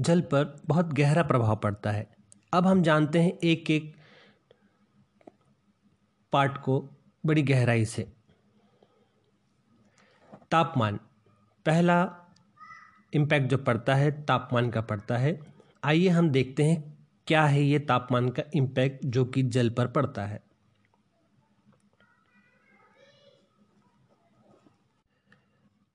जल 0.00 0.20
पर 0.20 0.62
बहुत 0.66 0.86
गहरा 0.86 1.22
प्रभाव 1.22 1.56
पड़ता 1.56 1.90
है। 1.90 2.06
अब 2.52 2.66
हम 2.66 2.82
जानते 2.82 3.22
हैं 3.22 3.32
एक 3.44 3.70
एक 3.70 3.94
पार्ट 6.32 6.58
को 6.58 6.78
बड़ी 7.26 7.42
गहराई 7.42 7.84
से। 7.84 8.12
तापमान, 10.50 10.98
पहला 11.66 11.98
इम्पैक्ट 13.12 13.50
जो 13.50 13.58
पड़ता 13.58 13.94
है, 13.94 14.10
तापमान 14.24 14.70
का 14.70 14.80
पड़ता 14.80 15.16
है। 15.16 15.55
आइए 15.86 16.08
हम 16.08 16.28
देखते 16.30 16.64
हैं 16.64 16.98
क्या 17.26 17.44
है 17.46 17.62
ये 17.62 17.78
तापमान 17.78 18.28
का 18.28 18.42
इम्पैक्ट 18.54 19.04
जो 19.06 19.24
कि 19.24 19.42
जल 19.42 19.70
पर 19.70 19.86
पड़ता 19.86 20.24
है। 20.26 20.42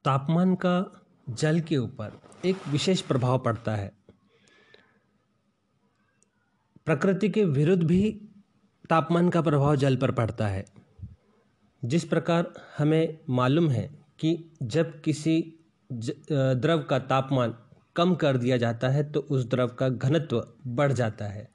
तापमान 0.06 0.56
का 0.56 1.04
जल 1.30 1.60
के 1.60 1.78
ऊपर 1.78 2.20
एक 2.46 2.68
विशेष 2.68 3.02
प्रभाव 3.02 3.40
पड़ता 3.40 3.76
है। 3.76 3.92
प्रकृति 6.86 7.30
के 7.30 7.46
विरुद्ध 7.46 7.84
भी 7.84 8.12
तापमान 8.90 9.30
का 9.30 9.42
प्रभाव 9.42 9.76
जल 9.76 9.98
पर 9.98 10.12
पड़ता 10.12 10.48
है। 10.48 10.66
जिस 11.86 12.06
प्रकार 12.06 12.54
हमें 12.78 13.18
मालूम 13.30 13.70
है 13.70 13.88
कि 14.20 14.52
जब 14.64 15.02
किसी 15.02 15.42
द्रव 15.92 16.84
का 16.84 17.00
तापमान 17.00 17.56
कम 17.96 18.16
कर 18.16 18.38
दिया 18.38 18.58
जाता 18.58 18.90
है 18.90 19.12
तो 19.12 19.20
उस 19.20 19.50
द्रव 19.50 19.68
का 19.68 19.90
घनत्व 19.90 20.48
बढ़ 20.68 20.92
जाता 20.92 21.26
है। 21.26 21.50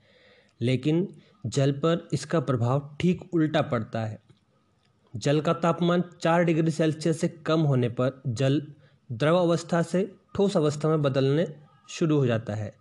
लेकिन 0.60 1.08
जल 1.46 1.72
पर 1.72 2.08
इसका 2.12 2.40
प्रभाव 2.40 2.96
ठीक 3.00 3.34
उल्टा 3.34 3.62
पड़ता 3.62 4.04
है। 4.04 4.18
जल 5.16 5.40
का 5.40 5.52
तापमान 5.52 6.04
चार 6.20 6.44
डिग्री 6.44 6.70
सेल्सियस 6.70 7.20
से 7.20 7.28
कम 7.28 7.60
होने 7.60 7.88
पर 7.88 8.22
जल 8.26 8.62
द्रव 9.12 9.36
अवस्था 9.36 9.82
से 9.82 10.14
ठोस 10.34 10.56
अवस्था 10.56 10.88
में 10.88 11.02
बदलने 11.02 11.56
शुरू 11.88 12.18
हो 12.18 12.26
जाता 12.26 12.54
है। 12.54 12.74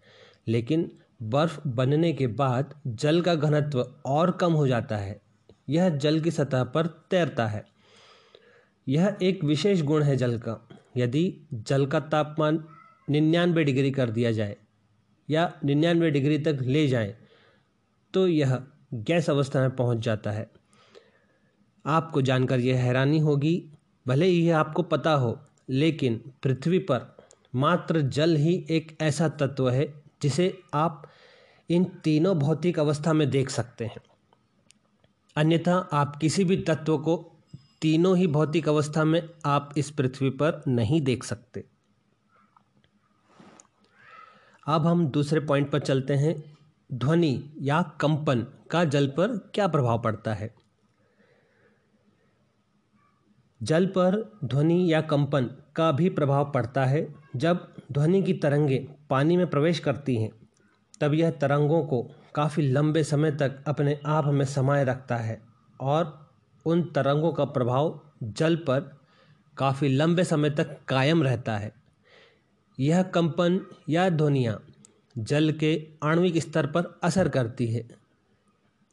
लेकिन 0.47 0.91
बर्फ़ 1.23 1.67
बनने 1.67 2.13
के 2.13 2.27
बाद 2.27 2.73
जल 2.87 3.21
का 3.21 3.35
घनत्व 3.35 3.95
और 4.05 4.31
कम 4.31 4.53
हो 4.53 4.67
जाता 4.67 4.97
है। 4.97 5.21
यह 5.69 5.89
जल 5.89 6.21
की 6.21 6.31
सतह 6.31 6.63
पर 6.63 6.87
तैरता 6.87 7.47
है। 7.47 7.65
यह 8.87 9.17
एक 9.21 9.43
विशेष 9.43 9.81
गुण 9.81 10.03
है 10.03 10.15
जल 10.17 10.37
का। 10.37 10.67
यदि 10.97 11.41
जल 11.53 11.85
का 11.85 11.99
तापमान 11.99 12.65
निन्यानवे 13.09 13.63
डिग्री 13.63 13.91
कर 13.91 14.09
दिया 14.09 14.31
जाए 14.31 14.55
या 15.29 15.51
निन्यानवे 15.65 16.11
डिग्री 16.11 16.37
तक 16.39 16.57
ले 16.61 16.87
जाए 16.87 17.15
तो 18.13 18.27
यह 18.27 18.57
गैस 18.93 19.29
अवस्था 19.29 19.61
में 19.61 19.75
पहुँच 19.75 19.97
जाता 19.97 20.31
है। 20.31 20.49
आपको 21.85 22.21
जानकर 22.21 22.59
यह 22.59 22.83
हैरानी 22.83 23.19
होगी, 23.19 23.71
भले 24.07 24.25
ही 24.25 24.49
आपको 24.49 24.83
पता 24.83 25.13
हो, 25.13 25.39
लेकिन 25.69 26.21
पृथ्वी 26.43 26.79
पर 26.79 27.15
मात्र 27.55 28.01
जल 28.01 28.35
ही 28.35 28.65
एक 28.69 28.97
ऐसा 29.01 29.29
तत्व 29.29 29.69
है 29.69 29.93
जिसे 30.21 30.57
आप 30.73 31.03
इन 31.69 31.83
तीनों 32.03 32.37
भौतिक 32.39 32.79
अवस्था 32.79 33.13
में 33.13 33.29
देख 33.29 33.49
सकते 33.49 33.85
हैं। 33.85 34.01
अन्यथा 35.35 35.75
आप 35.93 36.15
किसी 36.15 36.43
भी 36.43 36.57
तत्व 36.57 36.97
को 36.97 37.15
तीनों 37.81 38.17
ही 38.17 38.27
भौतिक 38.27 38.69
अवस्था 38.69 39.03
में 39.03 39.29
आप 39.45 39.73
इस 39.77 39.89
पृथ्वी 39.91 40.29
पर 40.29 40.61
नहीं 40.67 41.01
देख 41.01 41.23
सकते। 41.23 41.63
अब 44.67 44.87
हम 44.87 45.07
दूसरे 45.07 45.39
पॉइंट 45.39 45.71
पर 45.71 45.79
चलते 45.79 46.13
हैं। 46.13 46.57
ध्वनि 46.93 47.53
या 47.59 47.81
कंपन 47.81 48.47
का 48.71 48.83
जल 48.83 49.07
पर 49.07 49.51
क्या 49.53 49.67
प्रभाव 49.67 50.01
पड़ता 50.01 50.33
है? 50.33 50.55
जल 53.63 53.85
पर 53.85 54.39
ध्वनि 54.45 54.93
या 54.93 55.01
कंपन 55.01 55.45
का 55.75 55.91
भी 55.91 56.09
प्रभाव 56.09 56.51
पड़ता 56.51 56.85
है। 56.85 57.15
जब 57.35 57.73
ध्वनि 57.91 58.23
की 58.23 58.33
तरंगें 58.33 59.07
पानी 59.09 59.37
में 59.37 59.47
प्रवेश 59.47 59.79
करती 59.79 60.15
हैं, 60.15 60.31
तब 61.01 61.13
यह 61.13 61.31
तरंगों 61.31 61.85
को 61.85 62.11
काफ़ी 62.35 62.71
लंबे 62.71 63.03
समय 63.03 63.31
तक 63.31 63.63
अपने 63.67 63.99
आप 64.05 64.25
में 64.25 64.45
समाये 64.45 64.83
रखता 64.83 65.15
है 65.15 65.41
और 65.81 66.29
उन 66.65 66.83
तरंगों 66.83 67.33
का 67.33 67.45
प्रभाव 67.45 68.01
जल 68.23 68.55
पर 68.55 68.99
काफ़ी 69.57 69.89
लंबे 69.89 70.23
समय 70.23 70.49
तक 70.49 70.85
कायम 70.87 71.23
रहता 71.23 71.57
है। 71.57 71.84
यह 72.79 73.03
कंपन 73.03 73.59
या 73.89 74.09
ध्वनियाँ 74.09 74.65
जल 75.17 75.51
के 75.51 75.87
आणविक 76.03 76.37
स्तर 76.37 76.67
पर 76.67 76.99
असर 77.03 77.29
करती 77.29 77.67
है। 77.67 77.87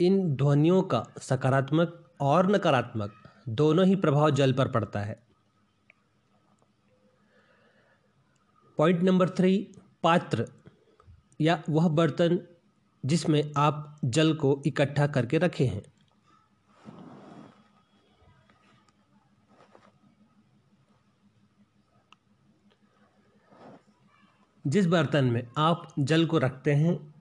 इन 0.01 0.37
ध्वनियों 0.37 0.83
का 0.83 1.07
सकारात्मक 1.21 2.11
और 2.21 2.51
नकारात्मक 2.51 3.13
दोनों 3.49 3.87
ही 3.87 3.97
प्रभाव 3.97 4.31
जल 4.31 4.53
पर 4.53 4.69
पड़ता 4.69 5.01
है। 5.01 5.23
पॉइंट 8.79 9.03
नंबर 9.03 9.29
थ्री, 9.29 9.75
पात्र 10.03 10.47
या 11.41 11.63
वह 11.71 11.89
बर्तन 11.89 12.41
जिसमें 13.05 13.53
आप 13.57 14.01
जल 14.05 14.35
को 14.35 14.63
इकट्ठा 14.67 15.07
करके 15.07 15.39
रखे 15.39 15.67
हैं। 15.67 15.83
जिस 24.65 24.87
बर्तन 24.87 25.25
में 25.25 25.47
आप 25.59 25.93
जल 25.99 26.27
को 26.27 26.39
रखते 26.39 26.73
हैं, 26.73 27.15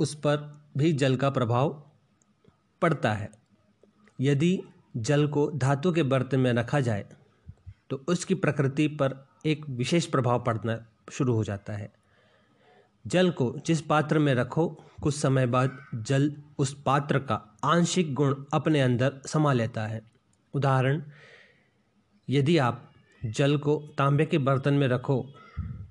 उस 0.00 0.14
पर 0.14 0.36
भी 0.76 0.92
जल 0.92 1.16
का 1.16 1.30
प्रभाव 1.30 1.70
पड़ता 2.82 3.12
है। 3.12 3.30
यदि 4.20 4.58
जल 4.96 5.26
को 5.28 5.50
धातु 5.50 5.92
के 5.92 6.02
बर्तन 6.02 6.40
में 6.40 6.52
रखा 6.52 6.80
जाए 6.80 7.04
तो 7.90 8.04
उसकी 8.08 8.34
प्रकृति 8.34 8.86
पर 8.88 9.14
एक 9.46 9.68
विशेष 9.68 10.06
प्रभाव 10.06 10.42
पड़ना 10.44 10.78
शुरू 11.12 11.34
हो 11.34 11.44
जाता 11.44 11.72
है। 11.72 11.90
जल 13.04 13.30
को 13.30 13.54
जिस 13.66 13.80
पात्र 13.82 14.18
में 14.18 14.34
रखो, 14.34 14.68
कुछ 15.02 15.14
समय 15.14 15.46
बाद 15.46 15.78
जल 15.94 16.32
उस 16.58 16.74
पात्र 16.82 17.18
का 17.18 17.34
आंशिक 17.64 18.14
गुण 18.14 18.34
अपने 18.52 18.80
अंदर 18.80 19.20
समा 19.26 19.52
लेता 19.52 19.86
है। 19.86 20.02
उदाहरण, 20.54 21.02
यदि 22.28 22.58
आप 22.58 22.90
जल 23.22 23.56
को 23.58 23.76
तांबे 23.98 24.26
के 24.26 24.38
बर्तन 24.38 24.74
में 24.74 24.86
रखो 24.88 25.24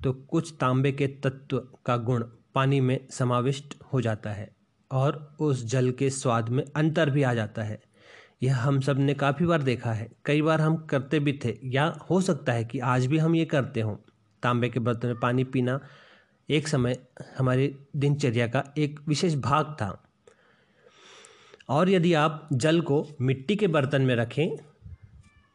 तो 0.03 0.11
कुछ 0.13 0.53
तांबे 0.59 0.91
के 0.91 1.07
तत्व 1.07 1.57
का 1.85 1.97
गुण 1.97 2.23
पानी 2.55 2.81
में 2.81 3.07
समाविष्ट 3.11 3.75
हो 3.93 4.01
जाता 4.01 4.29
है 4.29 4.49
और 4.91 5.37
उस 5.39 5.65
जल 5.65 5.91
के 5.91 6.09
स्वाद 6.09 6.49
में 6.49 6.63
अंतर 6.75 7.09
भी 7.09 7.23
आ 7.23 7.33
जाता 7.33 7.63
है। 7.63 7.81
यह 8.43 8.57
हम 8.57 8.79
सबने 8.81 9.13
काफ़ी 9.13 9.45
बार 9.45 9.61
देखा 9.61 9.93
है। 9.93 10.09
कई 10.25 10.41
बार 10.41 10.61
हम 10.61 10.75
करते 10.77 11.19
भी 11.19 11.39
थे 11.45 11.57
या 11.65 11.85
हो 12.09 12.21
सकता 12.21 12.53
है 12.53 12.65
कि 12.65 12.79
आज 12.79 13.05
भी 13.05 13.17
हम 13.17 13.35
ये 13.35 13.45
करते 13.45 13.81
हों। 13.81 13.95
तांबे 14.43 14.69
के 14.69 14.79
बर्तन 14.79 15.07
में 15.07 15.19
पानी 15.19 15.43
पीना 15.43 15.79
एक 16.49 16.67
समय 16.67 16.97
हमारी 17.37 17.75
दिनचर्या 17.95 18.47
का 18.47 18.63
एक 18.77 18.99
विशेष 19.07 19.35
भाग 19.35 19.75
था। 19.81 20.03
और 21.69 21.89
यदि 21.89 22.13
आप 22.13 22.47
जल 22.53 22.81
को 22.81 23.07
मिट्टी 23.21 23.55
के 23.55 23.67
बर्तन 23.67 24.01
में 24.01 24.15
रखें 24.15 24.57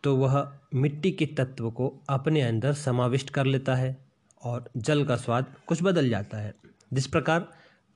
तो 0.04 0.16
वह 0.16 0.52
मिट्टी 0.74 1.10
के 1.12 1.26
तत्व 1.26 1.70
को 1.70 1.88
अपने 2.08 2.42
अंदर 2.42 2.72
समाविष्ट 2.72 3.30
कर 3.30 3.44
लेता 3.44 3.74
है। 3.74 4.03
और 4.44 4.70
जल 4.76 5.04
का 5.04 5.16
स्वाद 5.16 5.46
कुछ 5.66 5.82
बदल 5.82 6.08
जाता 6.08 6.38
है। 6.38 6.54
जिस 6.92 7.06
प्रकार 7.06 7.48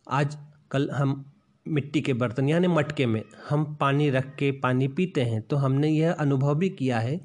आज 0.07 0.37
कल 0.71 0.91
हम 0.91 1.25
मिट्टी 1.67 2.01
के 2.01 2.13
बर्तन 2.13 2.49
यानी 2.49 2.69
मटके 2.69 3.07
में 3.07 3.23
हम 3.49 3.65
पानी 3.75 4.09
रख 4.11 4.35
के 4.37 4.51
पानी 4.61 4.89
पीते 4.89 5.23
हैं 5.23 5.41
तो 5.43 5.57
हमने 5.57 5.89
यह 5.89 6.13
अनुभव 6.13 6.55
भी 6.55 6.69
किया 6.71 6.99
है 6.99 7.17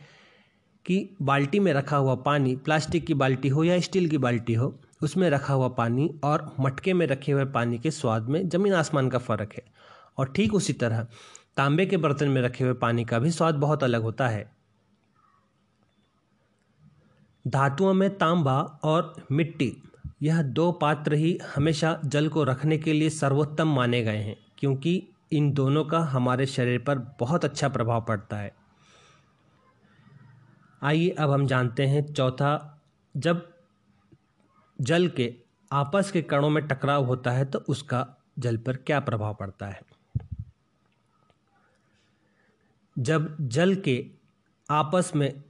कि 0.85 0.97
बाल्टी 1.21 1.59
में 1.59 1.71
रखा 1.73 1.97
हुआ 1.97 2.15
पानी 2.15 2.55
प्लास्टिक 2.55 3.05
की 3.05 3.13
बाल्टी 3.13 3.49
हो 3.49 3.63
या 3.63 3.79
स्टील 3.79 4.09
की 4.09 4.17
बाल्टी 4.17 4.53
हो, 4.53 4.73
उसमें 5.01 5.29
रखा 5.29 5.53
हुआ 5.53 5.67
पानी 5.67 6.09
और 6.23 6.55
मटके 6.59 6.93
में 6.93 7.05
रखे 7.07 7.31
हुए 7.31 7.45
पानी 7.45 7.79
के 7.79 7.91
स्वाद 7.91 8.29
में 8.29 8.47
ज़मीन 8.49 8.73
आसमान 8.73 9.09
का 9.09 9.17
फ़र्क 9.17 9.53
है। 9.53 9.63
और 10.17 10.31
ठीक 10.35 10.53
उसी 10.53 10.73
तरह 10.73 11.07
तांबे 11.57 11.85
के 11.85 11.97
बर्तन 11.97 12.29
में 12.29 12.41
रखे 12.41 12.63
हुए 12.63 12.73
पानी 12.73 13.05
का 13.05 13.19
भी 13.19 13.31
स्वाद 13.31 13.55
बहुत 13.55 13.83
अलग 13.83 14.01
होता 14.01 14.27
है। 14.27 14.45
धातुओं 17.45 17.93
में 17.93 18.17
तांबा 18.17 18.59
और 18.83 19.15
मिट्टी, 19.31 19.75
यह 20.21 20.41
दो 20.41 20.71
पात्र 20.71 21.13
ही 21.13 21.37
हमेशा 21.55 21.99
जल 22.05 22.27
को 22.29 22.43
रखने 22.43 22.77
के 22.77 22.93
लिए 22.93 23.09
सर्वोत्तम 23.09 23.67
माने 23.67 24.01
गए 24.03 24.17
हैं, 24.17 24.35
क्योंकि 24.57 25.07
इन 25.31 25.51
दोनों 25.51 25.83
का 25.85 25.99
हमारे 25.99 26.45
शरीर 26.45 26.79
पर 26.79 26.99
बहुत 27.19 27.45
अच्छा 27.45 27.69
प्रभाव 27.69 28.01
पड़ता 28.01 28.37
है। 28.37 28.55
आइए 30.83 31.09
अब 31.09 31.31
हम 31.31 31.47
जानते 31.47 31.85
हैं 31.85 32.13
चौथा, 32.13 32.81
जब 33.17 33.49
जल 34.79 35.07
के 35.07 35.33
आपस 35.71 36.11
के 36.11 36.21
कणों 36.21 36.49
में 36.49 36.67
टकराव 36.67 37.05
होता 37.05 37.31
है 37.31 37.45
तो 37.45 37.59
उसका 37.59 38.07
जल 38.39 38.57
पर 38.57 38.75
क्या 38.77 38.99
प्रभाव 38.99 39.33
पड़ता 39.33 39.67
है? 39.67 39.81
जब 42.97 43.35
जल 43.41 43.75
के 43.75 44.05
आपस 44.69 45.11
में 45.15 45.43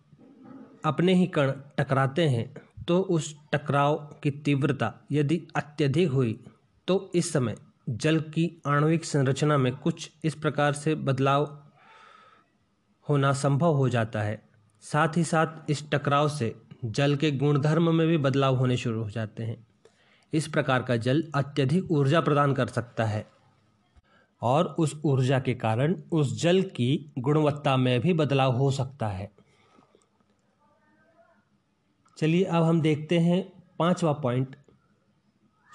अपने 0.86 1.13
ही 1.13 1.28
कण 1.28 1.52
टकराते 1.78 2.28
हैं 2.28 2.54
तो 2.88 3.00
उस 3.02 3.36
टकराव 3.52 3.96
की 4.24 4.32
तीव्रता 4.32 4.93
यदि 5.12 5.41
अत्यधिक 5.56 6.10
हुई 6.10 6.39
तो 6.88 7.12
इस 7.15 7.32
समय 7.34 7.56
जल 7.89 8.19
की 8.19 8.62
आणविक 8.67 9.06
संरचना 9.06 9.58
में 9.58 9.76
कुछ 9.76 10.10
इस 10.24 10.36
प्रकार 10.36 10.74
से 10.74 10.96
बदलाव 10.96 11.46
होना 13.10 13.32
संभव 13.34 13.74
हो 13.74 13.89
जाता 13.89 14.22
है। 14.22 14.41
साथ 14.84 15.17
ही 15.17 15.24
साथ 15.24 15.72
इस 15.72 15.84
टकराव 15.91 16.30
से 16.30 16.56
जल 16.86 17.15
के 17.15 17.32
गुणधर्म 17.32 17.96
में 17.96 18.08
भी 18.08 18.17
बदलाव 18.17 18.56
होने 18.56 18.78
शुरू 18.78 19.04
हो 19.04 19.10
जाते 19.10 19.43
हैं। 19.43 19.67
इस 20.34 20.48
प्रकार 20.48 20.84
का 20.84 20.98
जल 20.98 21.24
अत्यधिक 21.36 21.91
ऊर्जा 21.91 22.22
प्रदान 22.22 22.54
कर 22.54 22.67
सकता 22.67 23.06
है 23.06 23.26
और 24.41 24.76
उस 24.80 25.02
ऊर्जा 25.06 25.39
के 25.39 25.54
कारण 25.54 25.96
उस 26.12 26.41
जल 26.41 26.62
की 26.62 27.12
गुणवत्ता 27.19 27.78
में 27.78 28.00
भी 28.02 28.13
बदलाव 28.13 28.58
हो 28.58 28.72
सकता 28.72 29.08
है। 29.08 29.32
चलिए 32.24 32.44
अब 32.44 32.64
हम 32.64 32.82
देखते 32.82 33.20
हैं 33.20 33.64
पांचवा 33.80 34.14
पॉइंट 34.14 34.56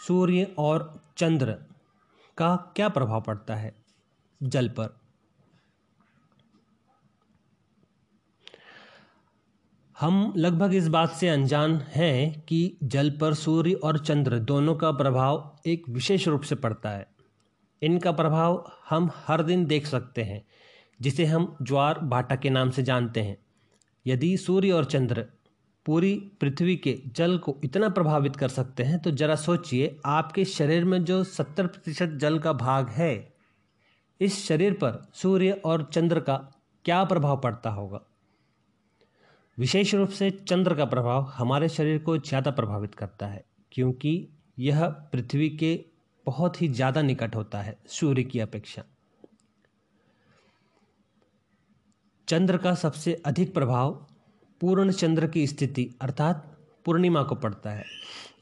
सूर्य 0.06 0.54
और 0.58 1.02
चंद्र 1.16 1.52
का 2.38 2.72
क्या 2.76 2.88
प्रभाव 2.88 3.20
पड़ता 3.20 3.54
है 3.54 3.74
जल 4.42 4.68
पर? 4.68 5.00
हम 10.00 10.32
लगभग 10.36 10.74
इस 10.74 10.88
बात 10.88 11.10
से 11.10 11.28
अनजान 11.28 11.76
हैं 11.76 12.40
कि 12.40 12.78
जल 12.84 13.10
पर 13.10 13.34
सूर्य 13.34 13.72
और 13.72 13.98
चंद्र 13.98 14.38
दोनों 14.38 14.76
का 14.76 14.92
प्रभाव 14.92 15.56
एक 15.66 15.84
विशेष 15.88 16.28
रूप 16.28 16.42
से 16.42 16.54
पड़ता 16.54 16.90
है। 16.90 17.06
इनका 17.82 18.12
प्रभाव 18.12 18.72
हम 18.90 19.10
हर 19.14 19.42
दिन 19.42 19.66
देख 19.66 19.86
सकते 19.86 20.22
हैं, 20.22 20.46
जिसे 21.00 21.24
हम 21.24 21.56
ज्वार 21.62 21.98
भाटा 21.98 22.36
के 22.36 22.50
नाम 22.50 22.70
से 22.70 22.82
जानते 22.82 23.22
हैं। 23.22 23.36
यदि 24.06 24.36
सूर्य 24.36 24.72
और 24.72 24.84
चंद्र 24.84 25.26
पूरी 25.88 26.14
पृथ्वी 26.40 26.74
के 26.76 26.92
जल 27.16 27.36
को 27.38 27.56
इतना 27.64 27.88
प्रभावित 27.88 28.34
कर 28.36 28.48
सकते 28.48 28.82
हैं 28.82 28.98
तो 28.98 29.10
ज़रा 29.10 29.34
सोचिए, 29.36 30.00
आपके 30.06 30.44
शरीर 30.44 30.84
में 30.84 31.04
जो 31.04 31.22
सत्तर 31.24 31.66
प्रतिशत 31.66 32.18
जल 32.20 32.38
का 32.38 32.52
भाग 32.52 32.88
है, 32.88 33.32
इस 34.20 34.44
शरीर 34.46 34.72
पर 34.72 35.00
सूर्य 35.14 35.52
और 35.64 35.88
चंद्र 35.92 36.20
का 36.20 36.36
क्या 36.84 37.02
प्रभाव 37.04 37.40
पड़ता 37.40 37.70
होगा? 37.70 38.00
विशेष 39.58 39.94
रूप 39.94 40.08
से 40.08 40.30
चंद्र 40.30 40.74
का 40.74 40.84
प्रभाव 40.84 41.32
हमारे 41.34 41.68
शरीर 41.68 41.98
को 41.98 42.18
ज़्यादा 42.18 42.50
प्रभावित 42.50 42.94
करता 42.94 43.26
है, 43.26 43.44
क्योंकि 43.72 44.28
यह 44.58 44.84
पृथ्वी 45.12 45.48
के 45.50 45.74
बहुत 46.26 46.60
ही 46.62 46.68
ज़्यादा 46.68 47.02
निकट 47.02 47.36
होता 47.36 47.62
है, 47.62 47.76
सूर्य 47.88 48.22
की 48.22 48.40
अपेक्षा। 48.40 48.84
चंद्र 52.28 52.56
का 52.56 52.74
सबसे 52.74 53.14
अधिक 53.26 53.54
प्रभाव 53.54 54.06
पूर्ण 54.60 54.92
चंद्र 54.92 55.26
की 55.26 55.46
स्थिति 55.46 55.90
अर्थात 56.00 56.58
पूर्णिमा 56.86 57.22
को 57.22 57.34
पड़ता 57.34 57.70
है। 57.70 57.84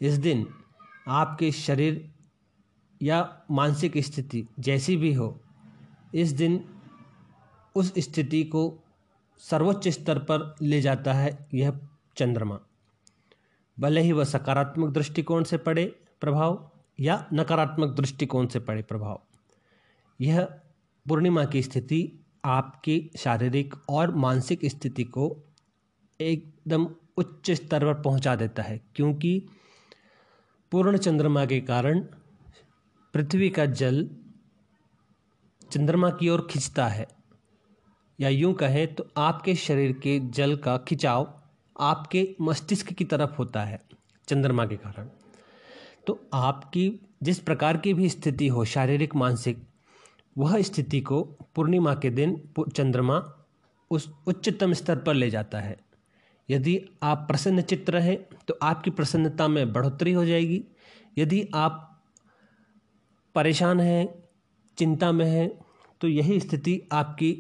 इस 0.00 0.14
दिन 0.14 0.46
आपके 1.08 1.50
शरीर 1.52 2.08
या 3.02 3.42
मानसिक 3.50 3.98
स्थिति 3.98 4.46
जैसी 4.58 4.96
भी 4.96 5.12
हो, 5.14 5.40
इस 6.14 6.32
दिन 6.32 6.64
उस 7.74 7.92
स्थिति 7.98 8.44
को 8.44 8.82
सर्वोच्च 9.40 9.88
स्तर 9.88 10.18
पर 10.18 10.54
ले 10.62 10.80
जाता 10.80 11.12
है 11.12 11.48
यह 11.54 11.78
चंद्रमा। 12.16 12.58
भले 13.78 14.00
ही 14.00 14.12
वह 14.12 14.24
सकारात्मक 14.24 14.92
दृष्टिकोण 14.92 15.44
से 15.44 15.56
पड़े 15.56 15.84
प्रभाव 16.20 16.70
या 17.00 17.26
नकारात्मक 17.32 17.96
दृष्टिकोण 17.96 18.46
से 18.46 18.60
पड़े 18.60 18.82
प्रभाव, 18.82 19.20
यह 20.20 20.42
पूर्णिमा 21.06 21.44
की 21.44 21.62
स्थिति 21.62 22.12
आपकी 22.44 23.10
शारीरिक 23.16 23.74
और 23.88 24.14
मानसिक 24.14 24.64
स्थिति 24.64 25.04
को 25.04 25.36
एकदम 26.20 26.86
उच्च 27.16 27.50
स्तर 27.50 27.84
पर 27.84 28.00
पहुँचा 28.02 28.34
देता 28.36 28.62
है, 28.62 28.80
क्योंकि 28.94 29.48
पूर्ण 30.72 30.96
चंद्रमा 30.96 31.44
के 31.46 31.60
कारण 31.60 32.00
पृथ्वी 33.14 33.48
का 33.50 33.66
जल 33.66 34.08
चंद्रमा 35.70 36.10
की 36.10 36.28
ओर 36.28 36.46
खिंचता 36.50 36.86
है। 36.86 37.06
या 38.18 38.28
यूँ 38.28 38.52
कहें 38.54 38.94
तो 38.94 39.06
आपके 39.16 39.54
शरीर 39.54 39.92
के 39.92 40.18
जल 40.30 40.56
का 40.56 40.76
खिंचाव 40.78 41.32
आपके 41.76 42.28
मस्तिष्क 42.40 42.92
की 42.92 43.04
तरफ़ 43.04 43.34
होता 43.34 43.64
है, 43.64 43.80
चंद्रमा 44.28 44.66
के 44.66 44.76
कारण। 44.76 45.08
तो 46.06 46.20
आपकी 46.34 46.90
जिस 47.22 47.38
प्रकार 47.38 47.76
की 47.76 47.94
भी 47.94 48.08
स्थिति 48.08 48.48
हो, 48.48 48.64
शारीरिक, 48.64 49.14
मानसिक, 49.16 49.62
वह 50.36 50.60
स्थिति 50.62 51.00
को 51.00 51.22
पूर्णिमा 51.54 51.94
के 51.94 52.10
दिन 52.10 52.40
चंद्रमा 52.76 53.22
उस 53.90 54.08
उच्चतम 54.26 54.72
स्तर 54.72 54.98
पर 54.98 55.14
ले 55.14 55.30
जाता 55.30 55.60
है। 55.60 55.76
यदि 56.48 56.80
आप 57.02 57.24
प्रसन्न 57.28 57.62
चित्त 57.62 57.90
रहे 57.90 58.14
तो 58.48 58.58
आपकी 58.62 58.90
प्रसन्नता 58.90 59.48
में 59.48 59.72
बढ़ोतरी 59.72 60.12
हो 60.12 60.24
जाएगी। 60.24 60.62
यदि 61.18 61.48
आप 61.54 61.82
परेशान 63.34 63.80
हैं, 63.80 64.08
चिंता 64.78 65.12
में 65.12 65.26
हैं 65.26 65.50
तो 66.00 66.08
यही 66.08 66.38
स्थिति 66.40 66.80
आपकी 66.92 67.30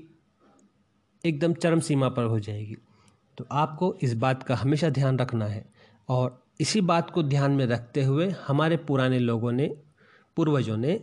एकदम 1.24 1.52
चरम 1.52 1.80
सीमा 1.80 2.08
पर 2.08 2.24
हो 2.24 2.38
जाएगी। 2.40 2.76
तो 3.38 3.46
आपको 3.52 3.94
इस 4.02 4.14
बात 4.14 4.42
का 4.42 4.54
हमेशा 4.54 4.88
ध्यान 4.88 5.18
रखना 5.18 5.46
है 5.46 5.64
और 6.08 6.42
इसी 6.60 6.80
बात 6.80 7.10
को 7.10 7.22
ध्यान 7.22 7.52
में 7.52 7.66
रखते 7.66 8.04
हुए 8.04 8.28
हमारे 8.46 8.76
पुराने 8.76 9.18
लोगों 9.18 9.52
ने, 9.52 9.66
पूर्वजों 10.36 10.76
ने 10.76 11.00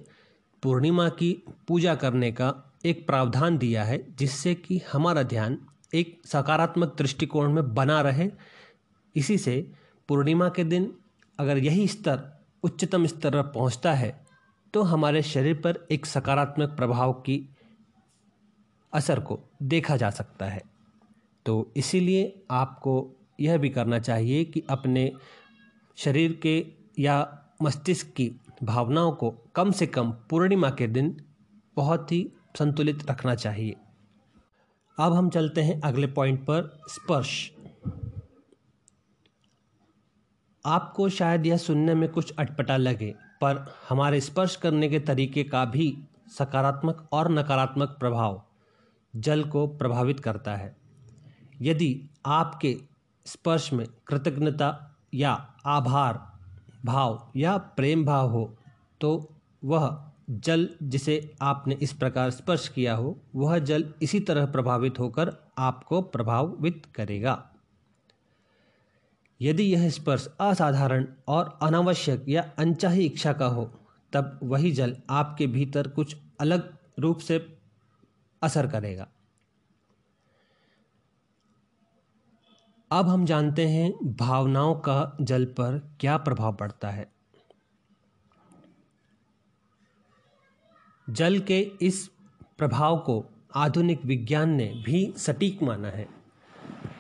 पूर्णिमा 0.63 1.07
की 1.09 1.31
पूजा 1.67 1.95
करने 1.95 2.31
का 2.31 2.53
एक 2.85 3.05
प्रावधान 3.07 3.57
दिया 3.57 3.83
है, 3.83 4.15
जिससे 4.15 4.53
कि 4.55 4.81
हमारा 4.91 5.23
ध्यान 5.23 5.57
एक 5.93 6.21
सकारात्मक 6.25 6.95
दृष्टिकोण 6.97 7.51
में 7.53 7.73
बना 7.73 8.01
रहे, 8.01 8.29
इसी 9.15 9.37
से 9.37 9.71
पूर्णिमा 10.09 10.49
के 10.49 10.63
दिन 10.63 10.91
अगर 11.39 11.57
यही 11.57 11.87
स्तर 11.87 12.21
उच्चतम 12.63 13.05
स्तर 13.05 13.31
पर 13.33 13.49
पहुँचता 13.51 13.93
है 13.93 14.11
तो 14.73 14.81
हमारे 14.81 15.21
शरीर 15.21 15.55
पर 15.55 15.87
एक 15.91 16.05
सकारात्मक 16.05 16.69
प्रभाव 16.69 17.13
की 17.13 17.37
असर 18.93 19.19
को 19.19 19.39
देखा 19.63 19.97
जा 19.97 20.09
सकता 20.09 20.45
है। 20.45 20.61
तो 21.45 21.71
इसीलिए 21.77 22.41
आपको 22.51 22.93
यह 23.39 23.57
भी 23.57 23.69
करना 23.69 23.99
चाहिए 23.99 24.43
कि 24.45 24.63
अपने 24.69 25.11
शरीर 25.97 26.39
के 26.43 26.55
या 26.99 27.15
मस्तिष्क 27.61 28.07
की 28.07 28.29
भावनाओं 28.63 29.11
को 29.11 29.29
कम 29.55 29.71
से 29.71 29.87
कम 29.87 30.11
पूर्णिमा 30.29 30.69
के 30.69 30.87
दिन 30.87 31.15
बहुत 31.75 32.11
ही 32.11 32.27
संतुलित 32.59 33.09
रखना 33.11 33.35
चाहिए। 33.35 33.75
अब 34.99 35.13
हम 35.13 35.29
चलते 35.29 35.61
हैं 35.61 35.81
अगले 35.81 36.07
पॉइंट 36.07 36.41
पर, 36.41 36.79
स्पर्श। 36.87 37.51
आपको 40.65 41.09
शायद 41.09 41.45
यह 41.45 41.57
सुनने 41.57 41.93
में 41.93 42.09
कुछ 42.09 42.33
अटपटा 42.39 42.77
लगे, 42.77 43.15
पर 43.41 43.73
हमारे 43.89 44.21
स्पर्श 44.21 44.55
करने 44.55 44.89
के 44.89 44.99
तरीके 44.99 45.43
का 45.43 45.65
भी 45.65 45.97
सकारात्मक 46.37 47.07
और 47.11 47.31
नकारात्मक 47.31 47.89
प्रभाव 47.89 48.43
जल 49.15 49.43
को 49.43 49.67
प्रभावित 49.67 50.19
करता 50.19 50.55
है। 50.55 50.75
यदि 51.61 52.09
आपके 52.25 52.77
स्पर्श 53.25 53.73
में 53.73 53.87
कृतज्ञता 54.07 54.95
या 55.13 55.53
आभार 55.65 56.33
भाव 56.85 57.31
या 57.35 57.57
प्रेम 57.57 58.05
भाव 58.05 58.29
हो 58.29 58.57
तो 59.01 59.29
वह 59.63 60.12
जल 60.29 60.69
जिसे 60.83 61.35
आपने 61.41 61.75
इस 61.75 61.93
प्रकार 61.93 62.29
स्पर्श 62.31 62.67
किया 62.67 62.95
हो, 62.95 63.21
वह 63.35 63.59
जल 63.59 63.93
इसी 64.01 64.19
तरह 64.19 64.45
प्रभावित 64.45 64.99
होकर 64.99 65.51
आपको 65.57 66.01
प्रभावित 66.01 66.85
करेगा। 66.95 67.49
यदि 69.41 69.63
यह 69.63 69.89
स्पर्श 69.89 70.27
असाधारण 70.39 71.07
और 71.27 71.59
अनावश्यक 71.61 72.25
या 72.29 72.51
अनचाही 72.57 73.05
इच्छा 73.05 73.33
का 73.33 73.45
हो, 73.45 73.71
तब 74.13 74.39
वही 74.43 74.71
जल 74.71 74.97
आपके 75.09 75.47
भीतर 75.47 75.87
कुछ 75.87 76.17
अलग 76.39 76.77
रूप 76.99 77.17
से 77.17 77.59
असर 78.41 78.67
करेगा। 78.67 79.07
अब 82.91 83.09
हम 83.09 83.25
जानते 83.25 83.67
हैं 83.67 84.15
भावनाओं 84.15 84.75
का 84.75 85.17
जल 85.21 85.45
पर 85.45 85.97
क्या 85.99 86.17
प्रभाव 86.17 86.53
पड़ता 86.53 86.89
है। 86.89 87.12
जल 91.09 91.39
के 91.39 91.71
इस 91.81 92.09
प्रभाव 92.57 92.97
को 92.97 93.25
आधुनिक 93.55 94.05
विज्ञान 94.05 94.49
ने 94.49 94.83
भी 94.85 95.13
सटीक 95.17 95.63
माना 95.63 95.87
है। 95.87 96.07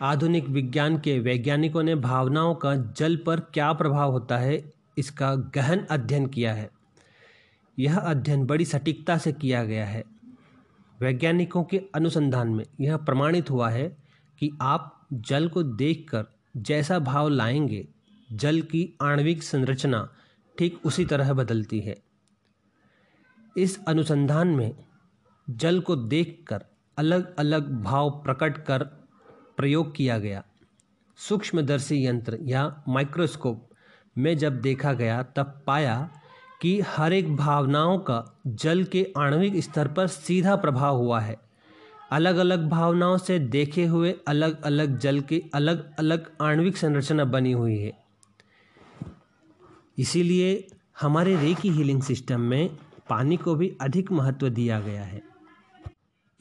आधुनिक 0.01 0.49
विज्ञान 0.49 0.97
के 0.97 1.19
वैज्ञानिकों 1.19 1.83
ने 1.83 1.95
भावनाओं 1.95 2.55
का 2.55 2.75
जल 2.75 3.15
पर 3.15 3.39
क्या 3.39 3.73
प्रभाव 3.73 4.11
होता 4.11 4.37
है, 4.37 4.73
इसका 4.97 5.35
गहन 5.35 5.79
अध्ययन 5.79 6.25
किया 6.25 6.53
है। 6.53 6.69
यह 7.79 7.97
अध्ययन 7.97 8.45
बड़ी 8.45 8.65
सटीकता 8.65 9.17
से 9.17 9.31
किया 9.31 9.63
गया 9.63 9.85
है। 9.85 10.03
वैज्ञानिकों 10.99 11.63
के 11.63 11.81
अनुसंधान 11.95 12.47
में 12.47 12.65
यह 12.81 12.97
प्रमाणित 12.97 13.49
हुआ 13.49 13.69
है 13.69 13.97
कि 14.39 14.51
आप 14.61 15.07
जल 15.13 15.47
को 15.47 15.63
देखकर 15.63 16.25
जैसा 16.57 16.99
भाव 16.99 17.29
लाएँगे, 17.29 17.87
जल 18.31 18.61
की 18.61 18.97
आणविक 19.01 19.43
संरचना 19.43 20.09
ठीक 20.57 20.79
उसी 20.85 21.05
तरह 21.05 21.33
बदलती 21.33 21.79
है। 21.79 22.02
इस 23.57 23.85
अनुसंधान 23.85 24.47
में 24.47 24.75
जल 25.49 25.79
को 25.79 25.95
देखकर 25.95 26.63
अलग 26.97 27.35
अलग 27.35 27.83
भाव 27.83 28.09
प्रकट 28.09 28.65
कर 28.65 28.83
प्रयोग 29.57 29.95
किया 29.95 30.17
गया। 30.17 30.43
सूक्ष्मदर्शी 31.17 32.07
यंत्र 32.07 32.37
या 32.41 32.83
माइक्रोस्कोप 32.87 33.69
में 34.17 34.37
जब 34.37 34.61
देखा 34.61 34.93
गया, 34.93 35.23
तब 35.23 35.61
पाया 35.67 36.09
कि 36.61 36.81
हर 36.81 37.13
एक 37.13 37.35
भावनाओं 37.35 37.97
का 37.99 38.41
जल 38.47 38.83
के 38.83 39.13
आणविक 39.17 39.63
स्तर 39.63 39.87
पर 39.87 40.07
सीधा 40.07 40.55
प्रभाव 40.55 40.97
हुआ 40.97 41.19
है। 41.19 41.37
अलग 42.11 42.35
अलग 42.35 42.69
भावनाओं 42.69 43.17
से 43.17 43.39
देखे 43.39 43.85
हुए 43.85 44.15
अलग 44.27 44.61
अलग 44.61 44.97
जल 44.97 45.21
की 45.21 45.41
अलग 45.53 45.95
अलग 45.99 46.31
आणविक 46.41 46.77
संरचना 46.77 47.25
बनी 47.25 47.51
हुई 47.51 47.77
है। 47.77 48.03
इसीलिए 49.97 50.67
हमारे 51.01 51.35
रेकी 51.35 51.69
हीलिंग 51.69 52.01
सिस्टम 52.01 52.41
में 52.41 52.77
पानी 53.09 53.37
को 53.37 53.55
भी 53.55 53.77
अधिक 53.81 54.11
महत्व 54.11 54.49
दिया 54.49 54.79
गया 54.79 55.03
है। 55.03 55.21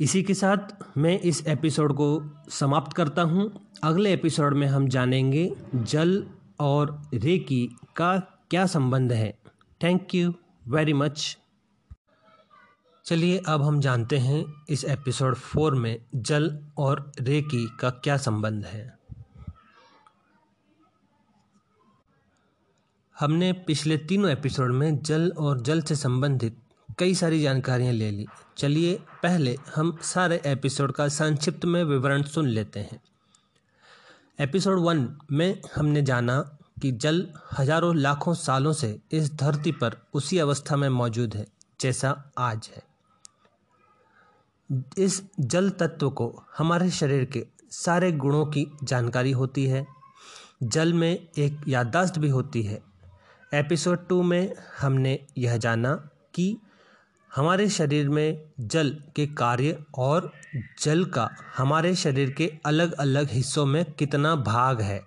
इसी 0.00 0.22
के 0.22 0.34
साथ 0.34 0.58
मैं 0.98 1.20
इस 1.20 1.46
एपिसोड 1.46 1.92
को 1.92 2.34
समाप्त 2.48 2.92
करता 2.92 3.22
हूँ। 3.22 3.68
अगले 3.84 4.12
एपिसोड 4.12 4.54
में 4.54 4.66
हम 4.66 4.88
जानेंगे 4.88 5.52
जल 5.74 6.26
और 6.60 7.02
रेकी 7.14 7.66
का 7.96 8.18
क्या 8.50 8.66
संबंध 8.66 9.12
है। 9.12 9.38
थैंक 9.82 10.14
यू 10.14 10.34
वेरी 10.68 10.92
मच 10.92 11.38
चलिए 13.04 13.42
अब 13.48 13.62
हम 13.62 13.80
जानते 13.80 14.18
हैं 14.18 14.44
इस 14.70 14.84
एपिसोड 14.84 15.34
फोर 15.34 15.74
में 15.74 16.04
जल 16.14 16.58
और 16.78 17.12
रेकी 17.20 17.66
का 17.80 17.90
क्या 17.90 18.16
संबंध 18.16 18.64
है। 18.64 19.01
हमने 23.16 23.52
पिछले 23.52 23.96
तीनों 23.98 24.30
एपिसोड 24.30 24.72
में 24.72 25.02
जल 25.02 25.30
और 25.38 25.60
जल 25.60 25.80
से 25.82 25.96
संबंधित 25.96 26.56
कई 26.98 27.14
सारी 27.14 27.40
जानकारियाँ 27.42 27.92
ले 27.92 28.10
ली। 28.10 28.26
चलिए, 28.56 28.94
पहले 29.22 29.56
हम 29.74 29.96
सारे 30.02 30.40
एपिसोड 30.46 30.92
का 30.92 31.08
संक्षिप्त 31.08 31.64
में 31.64 31.82
विवरण 31.84 32.22
सुन 32.22 32.46
लेते 32.46 32.80
हैं। 32.80 33.00
एपिसोड 34.40 34.78
वन 34.78 35.08
में 35.32 35.60
हमने 35.74 36.02
जाना 36.02 36.38
कि 36.82 36.92
जल 36.92 37.26
हज़ारों 37.58 37.94
लाखों 37.96 38.34
सालों 38.34 38.72
से 38.72 38.98
इस 39.12 39.32
धरती 39.34 39.72
पर 39.72 39.96
उसी 40.14 40.38
अवस्था 40.38 40.76
में 40.76 40.88
मौजूद 40.88 41.34
है, 41.34 41.46
जैसा 41.80 42.32
आज 42.38 42.70
है। 42.76 42.82
इस 44.98 45.22
जल 45.40 45.70
तत्व 45.70 46.10
को 46.10 46.44
हमारे 46.58 46.90
शरीर 46.90 47.24
के 47.24 47.44
सारे 47.70 48.12
गुणों 48.12 48.46
की 48.46 48.66
जानकारी 48.82 49.32
होती 49.32 49.66
है। 49.66 49.86
जल 50.62 50.92
में 50.92 51.28
एक 51.38 51.60
याददाश्त 51.68 52.18
भी 52.18 52.28
होती 52.28 52.62
है 52.62 52.91
एपिसोड 53.54 54.08
टू 54.08 54.22
में 54.22 54.54
हमने 54.80 55.26
यह 55.38 55.56
जाना 55.56 56.08
कि 56.34 56.58
हमारे 57.36 57.68
शरीर 57.68 58.08
में 58.08 58.42
जल 58.60 59.02
के 59.16 59.26
कार्य 59.26 59.84
और 59.98 60.32
जल 60.82 61.04
का 61.04 61.30
हमारे 61.56 61.94
शरीर 61.94 62.30
के 62.30 62.52
अलग 62.66 62.92
अलग 62.92 63.28
हिस्सों 63.30 63.66
में 63.66 63.92
कितना 63.92 64.36
भाग 64.36 64.80
है। 64.80 65.04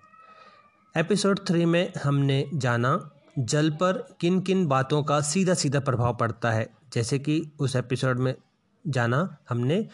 एपिसोड 0.98 1.40
थ्री 1.48 1.66
में 1.66 1.94
हमने 2.04 2.50
जाना 2.54 3.10
जल 3.40 3.70
पर 3.70 4.16
किन 4.20 4.42
किन 4.42 4.68
बातों 4.68 5.04
का 5.04 5.22
सीधा 5.22 5.54
सीधा 5.54 5.80
प्रभाव 5.80 6.16
पड़ता 6.16 6.52
है। 6.52 6.70
जैसे 6.94 7.20
कि 7.20 7.52
उस 7.60 7.76
एपिसोड 7.76 8.20
में 8.20 8.36
जाना 8.88 9.38
हमने 9.50 9.88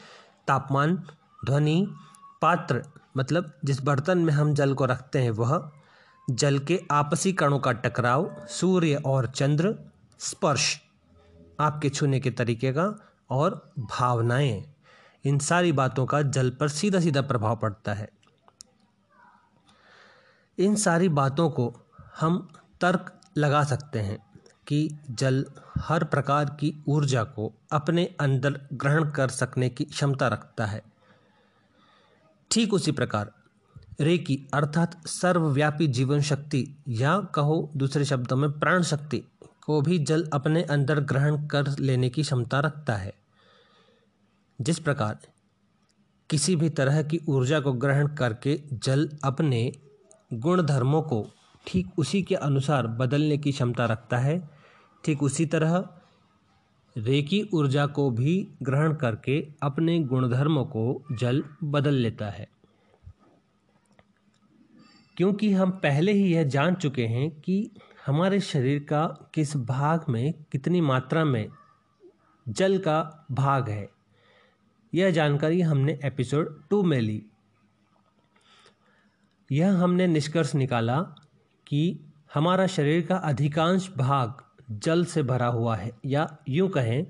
तापमान, 0.48 1.04
ध्वनि, 1.46 1.96
पात्र 2.42 2.84
मतलब 3.18 3.60
जिस 3.66 3.82
बर्तन 3.82 4.18
में 4.18 4.34
हम 4.34 4.54
जल 4.54 4.74
को 4.74 4.86
रखते 4.86 5.20
हैं, 5.20 5.32
वह 5.32 5.72
जल 6.32 6.60
के 6.60 6.82
आपसी 6.92 7.34
कणों 7.34 7.60
का 7.60 7.72
टकराव, 7.72 8.46
सूर्य 8.50 8.96
और 8.96 9.28
चंद्र, 9.28 9.76
स्पर्श। 10.20 10.82
आपके 11.60 11.90
छूने 11.90 12.20
के 12.20 12.32
तरीके 12.32 12.72
का 12.72 13.16
और 13.30 13.72
भावनाएँ। 13.80 14.74
इन 15.26 15.40
सारी 15.40 15.72
बातों 15.72 16.06
का 16.06 16.22
जल 16.22 16.50
पर 16.50 16.68
सीधा 16.68 17.00
सीधा 17.00 17.22
प्रभाव 17.22 17.56
पड़ता 17.56 17.94
है। 17.94 18.10
इन 20.58 20.76
सारी 20.76 21.10
बातों 21.10 21.50
को 21.50 21.82
हम 22.20 22.54
तर्क 22.82 23.22
लगा 23.38 23.64
सकते 23.64 24.00
हैं 24.00 24.26
कि 24.68 24.90
जल 25.12 25.46
हर 25.78 26.04
प्रकार 26.04 26.46
की 26.46 26.84
ऊर्जा 26.88 27.24
को 27.24 27.54
अपने 27.72 28.16
अंदर 28.20 28.62
ग्रहण 28.74 29.12
कर 29.12 29.30
सकने 29.30 29.70
की 29.70 29.84
क्षमता 29.84 30.28
रखता 30.28 30.66
है। 30.66 30.84
ठीक 32.52 32.74
उसी 32.74 32.92
प्रकार 32.92 33.32
रेकी 34.00 34.36
अर्थात 34.54 35.08
सर्वव्यापी 35.08 35.88
जीवन 35.88 36.22
शक्ति 36.22 36.66
या 36.88 37.20
कहो 37.36 37.72
दूसरे 37.78 38.06
शब्दों 38.06 38.36
में 38.38 38.52
प्राण 38.52 38.82
शक्ति 38.82 39.18
को 39.62 39.82
भी 39.82 39.98
जल 40.00 40.24
अपने 40.34 40.64
अंदर 40.64 41.00
ग्रहण 41.00 41.48
कर 41.48 41.68
लेने 41.80 42.10
की 42.10 42.22
क्षमता 42.22 42.60
रखता 42.60 42.96
है। 42.96 43.14
जिस 44.62 44.80
प्रकार 44.80 45.18
किसी 46.30 46.56
भी 46.56 46.70
तरह 46.70 47.02
की 47.04 47.20
ऊर्जा 47.30 47.60
को 47.60 47.74
ग्रहण 47.74 48.08
करके 48.08 48.60
जल 48.74 49.10
अपने 49.24 49.72
गुण 50.34 50.62
धर्मों 50.62 51.02
को 51.02 51.26
ठीक 51.68 51.92
उसी 51.98 52.22
के 52.24 52.36
अनुसार 52.36 52.88
बदलने 52.88 53.38
की 53.38 53.52
क्षमता 53.52 53.86
रखता 53.86 54.18
है, 54.18 54.50
ठीक 55.04 55.24
उसी 55.24 55.46
तरह 55.46 55.84
रेकी 56.96 57.50
ऊर्जा 57.54 57.86
को 57.88 58.10
भी 58.12 58.48
ग्रहण 58.64 58.94
करके 58.94 59.48
अपने 59.64 60.00
गुणधर्मों 60.00 60.66
को 60.66 61.04
जल 61.12 61.44
बदल 61.64 61.94
लेता 61.94 62.30
है। 62.30 62.48
क्योंकि 65.18 65.52
हम 65.54 65.72
पहले 65.72 66.12
ही 66.12 66.34
यह 66.34 66.44
जान 66.44 66.76
चुके 66.76 67.06
हैं 67.06 67.30
कि 67.42 67.72
हमारे 68.06 68.40
शरीर 68.40 68.80
का 68.80 69.06
किस 69.34 69.58
भाग 69.58 70.06
में, 70.10 70.34
कितनी 70.52 70.82
मात्रा 70.82 71.26
में 71.26 71.50
जल 72.50 72.78
का 72.78 73.26
भाग 73.32 73.70
है। 73.70 73.90
यह 74.94 75.12
जानकारी 75.12 75.62
हमने 75.62 76.00
एपिसोड 76.06 76.64
टू 76.70 76.84
में 76.84 77.00
ली। 77.02 77.24
यह 79.52 79.74
हमने 79.74 80.08
निष्कर्ष 80.08 80.56
निकाला 80.56 81.02
कि 81.68 82.00
हमारा 82.34 82.68
शरीर 82.68 83.06
का 83.06 83.16
अधिकांश 83.16 83.90
भाग 83.98 84.44
जल 84.72 85.06
से 85.06 85.24
भरा 85.24 85.48
हुआ 85.48 85.76
है, 85.76 85.92
या 86.06 86.38
यूँ 86.50 86.70
कहें 86.70 87.06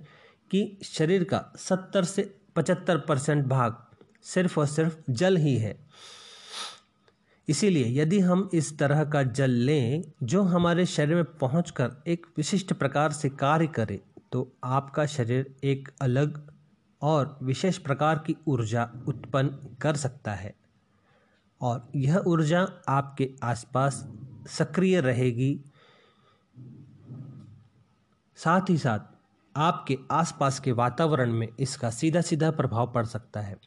कि 0.51 0.77
शरीर 0.83 1.23
का 1.23 1.53
सत्तर 1.57 2.03
से 2.03 2.35
पचहत्तर 2.55 2.97
परसेंट 2.97 3.45
भाग 3.45 3.83
सिर्फ़ 4.21 4.59
और 4.59 4.65
सिर्फ़ 4.65 4.97
जल 5.09 5.37
ही 5.37 5.57
है। 5.57 5.79
इसीलिए 7.47 8.01
यदि 8.01 8.19
हम 8.19 8.49
इस 8.53 8.77
तरह 8.77 9.03
का 9.05 9.23
जल 9.23 9.51
लें, 9.51 10.03
जो 10.23 10.41
हमारे 10.43 10.85
शरीर 10.85 11.15
में 11.15 11.23
पहुंचकर 11.23 11.91
एक 12.07 12.25
विशिष्ट 12.37 12.73
प्रकार 12.73 13.11
से 13.11 13.29
कार्य 13.29 13.67
करे 13.67 13.99
तो 14.31 14.51
आपका 14.63 15.05
शरीर 15.05 15.55
एक 15.63 15.89
अलग 16.01 16.51
और 17.01 17.37
विशेष 17.43 17.77
प्रकार 17.77 18.19
की 18.19 18.35
ऊर्जा 18.47 18.89
उत्पन्न 19.07 19.75
कर 19.81 19.95
सकता 19.95 20.33
है। 20.33 20.53
और 21.61 21.89
यह 21.95 22.17
ऊर्जा 22.17 22.61
आपके 22.87 23.29
आसपास 23.43 24.07
सक्रिय 24.49 24.99
रहेगी। 25.01 25.59
साथ 28.37 28.69
ही 28.69 28.77
साथ 28.77 28.99
आपके 29.55 29.97
आसपास 30.11 30.59
के 30.59 30.71
वातावरण 30.71 31.31
में 31.31 31.47
इसका 31.59 31.89
सीधा 31.89 32.21
सीधा 32.21 32.51
प्रभाव 32.51 32.91
पड़ 32.91 33.05
सकता 33.05 33.41
है। 33.41 33.57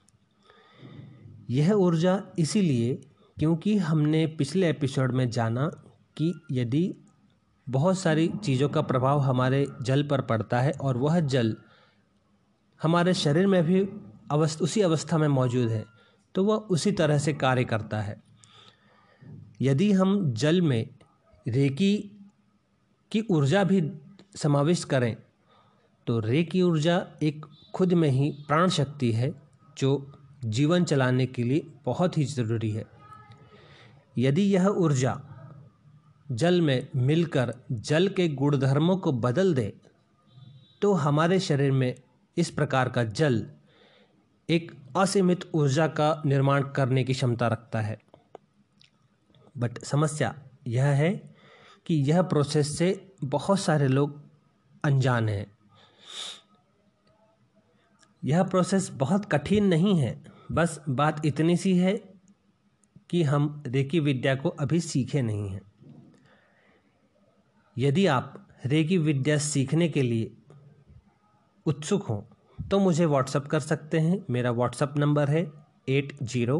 यह 1.50 1.72
ऊर्जा 1.72 2.22
इसीलिए 2.38 3.00
क्योंकि 3.36 3.76
हमने 3.76 4.26
पिछले 4.26 4.68
एपिसोड 4.70 5.12
में 5.12 5.28
जाना 5.30 5.66
कि 6.16 6.32
यदि 6.52 6.94
बहुत 7.66 7.98
सारी 7.98 8.28
चीज़ों 8.44 8.68
का 8.68 8.82
प्रभाव 8.82 9.20
हमारे 9.20 9.66
जल 9.82 10.02
पर 10.02 10.20
पड़ता 10.20 10.60
है 10.60 10.72
और 10.72 10.96
वह 10.96 11.20
जल 11.20 11.56
हमारे 12.82 13.14
शरीर 13.14 13.46
में 13.46 13.62
भी 13.64 13.80
अवस्थ, 14.30 14.62
उसी 14.62 14.80
अवस्था 14.80 15.18
में 15.18 15.28
मौजूद 15.28 15.68
है 15.68 15.84
तो 16.34 16.44
वह 16.44 16.56
उसी 16.70 16.92
तरह 16.92 17.18
से 17.18 17.32
कार्य 17.32 17.64
करता 17.64 18.00
है। 18.00 18.16
यदि 19.60 19.92
हम 19.92 20.32
जल 20.32 20.60
में 20.62 20.88
रेकी 21.48 21.96
की 23.12 23.24
ऊर्जा 23.30 23.64
भी 23.64 23.82
समाविष्ट 24.36 24.88
करें 24.88 25.16
तो 26.06 26.18
रेकी 26.18 26.62
ऊर्जा 26.62 27.06
एक 27.22 27.46
खुद 27.74 27.92
में 27.92 28.08
ही 28.10 28.30
प्राण 28.48 28.68
शक्ति 28.68 29.12
है, 29.12 29.32
जो 29.78 30.12
जीवन 30.44 30.84
चलाने 30.84 31.26
के 31.26 31.42
लिए 31.42 31.66
बहुत 31.84 32.18
ही 32.18 32.24
ज़रूरी 32.24 32.70
है। 32.70 32.93
यदि 34.18 34.42
यह 34.42 34.66
ऊर्जा 34.66 35.20
जल 36.32 36.60
में 36.60 36.88
मिलकर 36.96 37.54
जल 37.72 38.08
के 38.08 38.28
गुणधर्मों 38.28 38.96
को 38.96 39.12
बदल 39.12 39.54
दे 39.54 39.76
तो 40.82 40.92
हमारे 40.92 41.40
शरीर 41.40 41.72
में 41.72 41.94
इस 42.36 42.50
प्रकार 42.50 42.88
का 42.88 43.04
जल 43.04 43.46
एक 44.50 44.72
असीमित 44.96 45.50
ऊर्जा 45.54 45.86
का 45.86 46.22
निर्माण 46.26 46.62
करने 46.62 47.04
की 47.04 47.12
क्षमता 47.12 47.48
रखता 47.48 47.80
है। 47.80 47.98
बट 49.58 49.78
समस्या 49.78 50.34
यह 50.66 50.84
है 50.84 51.34
कि 51.86 51.94
यह 51.94 52.22
प्रोसेस 52.22 52.78
से 52.78 53.14
बहुत 53.24 53.60
सारे 53.60 53.88
लोग 53.88 54.22
अनजान 54.84 55.28
हैं। 55.28 55.46
यह 58.24 58.42
प्रोसेस 58.42 58.90
बहुत 58.92 59.24
कठिन 59.24 59.64
नहीं 59.64 59.98
है। 59.98 60.24
बस 60.52 60.80
बात 60.88 61.26
इतनी 61.26 61.56
सी 61.56 61.76
है 61.78 62.13
कि 63.14 63.22
हम 63.22 63.62
रेकी 63.66 63.98
विद्या 64.00 64.34
को 64.34 64.48
अभी 64.48 64.78
सीखे 64.80 65.20
नहीं 65.22 65.48
हैं। 65.48 65.60
यदि 67.76 68.06
आप 68.06 68.48
रेकी 68.66 68.96
विद्या 68.98 69.36
सीखने 69.38 69.88
के 69.88 70.02
लिए 70.02 70.32
उत्सुक 71.66 72.06
हों 72.06 72.20
तो 72.68 72.78
मुझे 72.78 73.06
व्हाट्सअप 73.06 73.46
कर 73.46 73.60
सकते 73.60 74.00
हैं। 74.00 74.18
मेरा 74.30 74.50
व्हाट्सअप 74.50 74.96
नंबर 74.98 75.30
है 75.30 75.44
eight 75.88 76.12
zero 76.22 76.58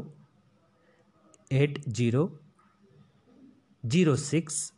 eight 1.50 1.82
zero 1.88 2.40
zero 3.84 4.16
six, 4.16 4.72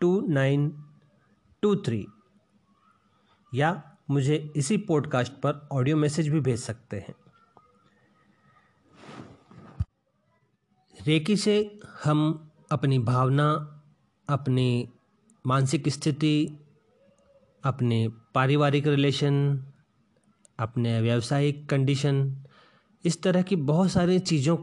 two 0.00 0.20
nine, 0.28 0.70
two 1.62 1.76
three 1.76 2.06
या 3.52 3.82
मुझे 4.10 4.36
इसी 4.56 4.76
पॉडकास्ट 4.76 5.32
पर 5.32 5.68
ऑडियो 5.72 5.96
मैसेज 5.96 6.28
भी 6.28 6.40
भेज 6.40 6.60
सकते 6.60 6.96
हैं। 6.98 7.14
रेकी 11.06 11.36
से 11.36 11.80
हम 12.04 12.50
अपनी 12.72 12.98
भावना, 12.98 13.82
अपनी 14.28 14.88
मानसिक 15.46 15.88
स्थिति, 15.88 16.58
अपने 17.64 18.08
पारिवारिक 18.34 18.86
रिलेशन 18.86 19.64
अपने 20.58 21.00
व्यावसायिक 21.00 21.68
कंडीशन 21.68 22.36
इस 23.04 23.22
तरह 23.22 23.42
की 23.42 23.56
बहुत 23.56 23.90
सारी 23.90 24.18
चीज़ों 24.18 24.56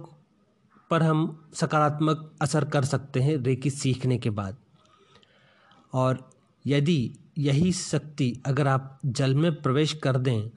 पर 0.89 1.03
हम 1.03 1.49
सकारात्मक 1.53 2.33
असर 2.41 2.65
कर 2.65 2.85
सकते 2.85 3.19
हैं 3.19 3.37
रेकी 3.37 3.69
सीखने 3.69 4.17
के 4.17 4.29
बाद। 4.29 4.57
और 5.93 6.29
यदि 6.65 7.13
यही 7.37 7.71
शक्ति 7.71 8.41
अगर 8.45 8.67
आप 8.67 8.99
जल 9.05 9.35
में 9.35 9.61
प्रवेश 9.61 9.93
कर 9.93 10.17
दें 10.17 10.49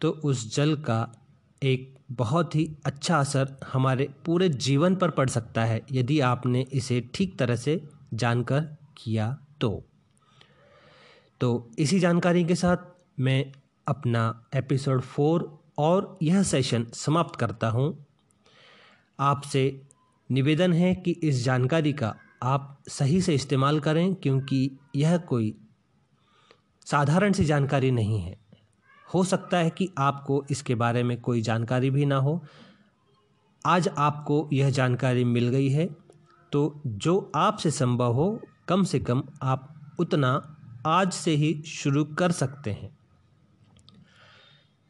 तो 0.00 0.10
उस 0.10 0.54
जल 0.56 0.76
का 0.76 1.14
एक 1.62 1.93
बहुत 2.10 2.54
ही 2.54 2.76
अच्छा 2.84 3.18
असर 3.18 3.56
हमारे 3.72 4.08
पूरे 4.26 4.48
जीवन 4.48 4.96
पर 4.96 5.10
पड़ 5.10 5.28
सकता 5.28 5.64
है 5.64 5.82
यदि 5.92 6.20
आपने 6.20 6.60
इसे 6.72 7.10
ठीक 7.14 7.38
तरह 7.38 7.56
से 7.56 7.88
जानकर 8.14 8.60
किया 8.96 9.38
तो। 9.60 9.84
तो 11.40 11.70
इसी 11.78 12.00
जानकारी 12.00 12.44
के 12.44 12.54
साथ 12.54 12.76
मैं 13.20 13.52
अपना 13.88 14.48
एपिसोड 14.54 15.00
फोर 15.00 15.62
और 15.78 16.18
यह 16.22 16.42
सेशन 16.42 16.86
समाप्त 16.94 17.36
करता 17.36 17.68
हूँ। 17.68 18.06
आपसे 19.20 19.82
निवेदन 20.30 20.72
है 20.72 20.94
कि 20.94 21.10
इस 21.10 21.44
जानकारी 21.44 21.92
का 21.92 22.16
आप 22.42 22.82
सही 22.88 23.20
से 23.20 23.34
इस्तेमाल 23.34 23.80
करें 23.80 24.14
क्योंकि 24.14 24.78
यह 24.96 25.16
कोई 25.16 25.54
साधारण 26.86 27.32
सी 27.32 27.44
जानकारी 27.44 27.90
नहीं 27.90 28.20
है। 28.20 28.43
हो 29.08 29.22
सकता 29.24 29.56
है 29.56 29.70
कि 29.70 29.88
आपको 29.98 30.44
इसके 30.50 30.74
बारे 30.74 31.02
में 31.02 31.20
कोई 31.20 31.40
जानकारी 31.40 31.90
भी 31.90 32.06
ना 32.06 32.16
हो। 32.16 32.40
आज 33.64 33.88
आपको 33.88 34.48
यह 34.52 34.70
जानकारी 34.70 35.24
मिल 35.24 35.48
गई 35.48 35.68
है 35.68 35.86
तो 36.52 36.82
जो 36.86 37.32
आपसे 37.36 37.70
संभव 37.70 38.12
हो, 38.12 38.40
कम 38.68 38.82
से 38.84 38.98
कम 39.00 39.22
आप 39.42 39.96
उतना 40.00 40.56
आज 40.86 41.12
से 41.12 41.34
ही 41.34 41.52
शुरू 41.66 42.04
कर 42.14 42.32
सकते 42.32 42.70
हैं। 42.72 42.90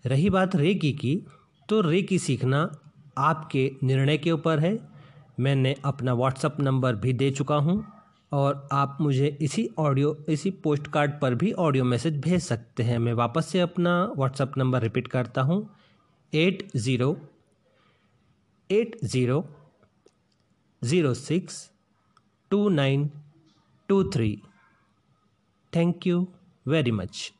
रही 0.05 0.31
बात 0.31 0.57
रेकी 0.57 0.92
की 0.92 1.14
तो 1.68 1.81
रेकी 1.81 2.18
सीखना 2.18 2.70
आपके 3.18 3.70
निर्णय 3.83 4.18
के 4.18 4.33
ऊपर 4.33 4.59
है। 4.59 4.79
मैंने 5.40 5.74
अपना 5.85 6.14
व्हाट्सअप 6.14 6.61
नंबर 6.61 6.96
भी 6.96 7.12
दे 7.12 7.31
चुका 7.31 7.57
हूँ। 7.57 7.85
और 8.35 8.68
आप 8.73 8.97
मुझे 9.01 9.27
इसी 9.42 9.68
ऑडियो 9.79 10.16
इसी 10.29 10.51
पोस्ट 10.64 10.87
कार्ड 10.92 11.12
पर 11.20 11.35
भी 11.35 11.53
ऑडियो 11.64 11.85
मैसेज 11.85 12.20
भेज 12.20 12.42
सकते 12.42 12.83
हैं। 12.83 12.99
मैं 12.99 13.12
वापस 13.14 13.47
से 13.47 13.61
अपना 13.61 13.92
व्हाट्सअप 14.16 14.59
नंबर 14.59 14.83
रिपीट 14.83 15.09
करता 15.09 15.42
हूँ। 15.42 15.59
Eight 16.33 16.66
zero 16.77 17.16
eight 18.70 18.97
zero 19.05 19.44
zero 20.83 21.14
six 21.14 21.70
two 22.51 22.68
nine 22.70 23.11
two 23.88 24.03
three 24.11 24.37
thank 25.73 26.07
you 26.07 26.27
very 26.66 26.90
much 26.92 27.31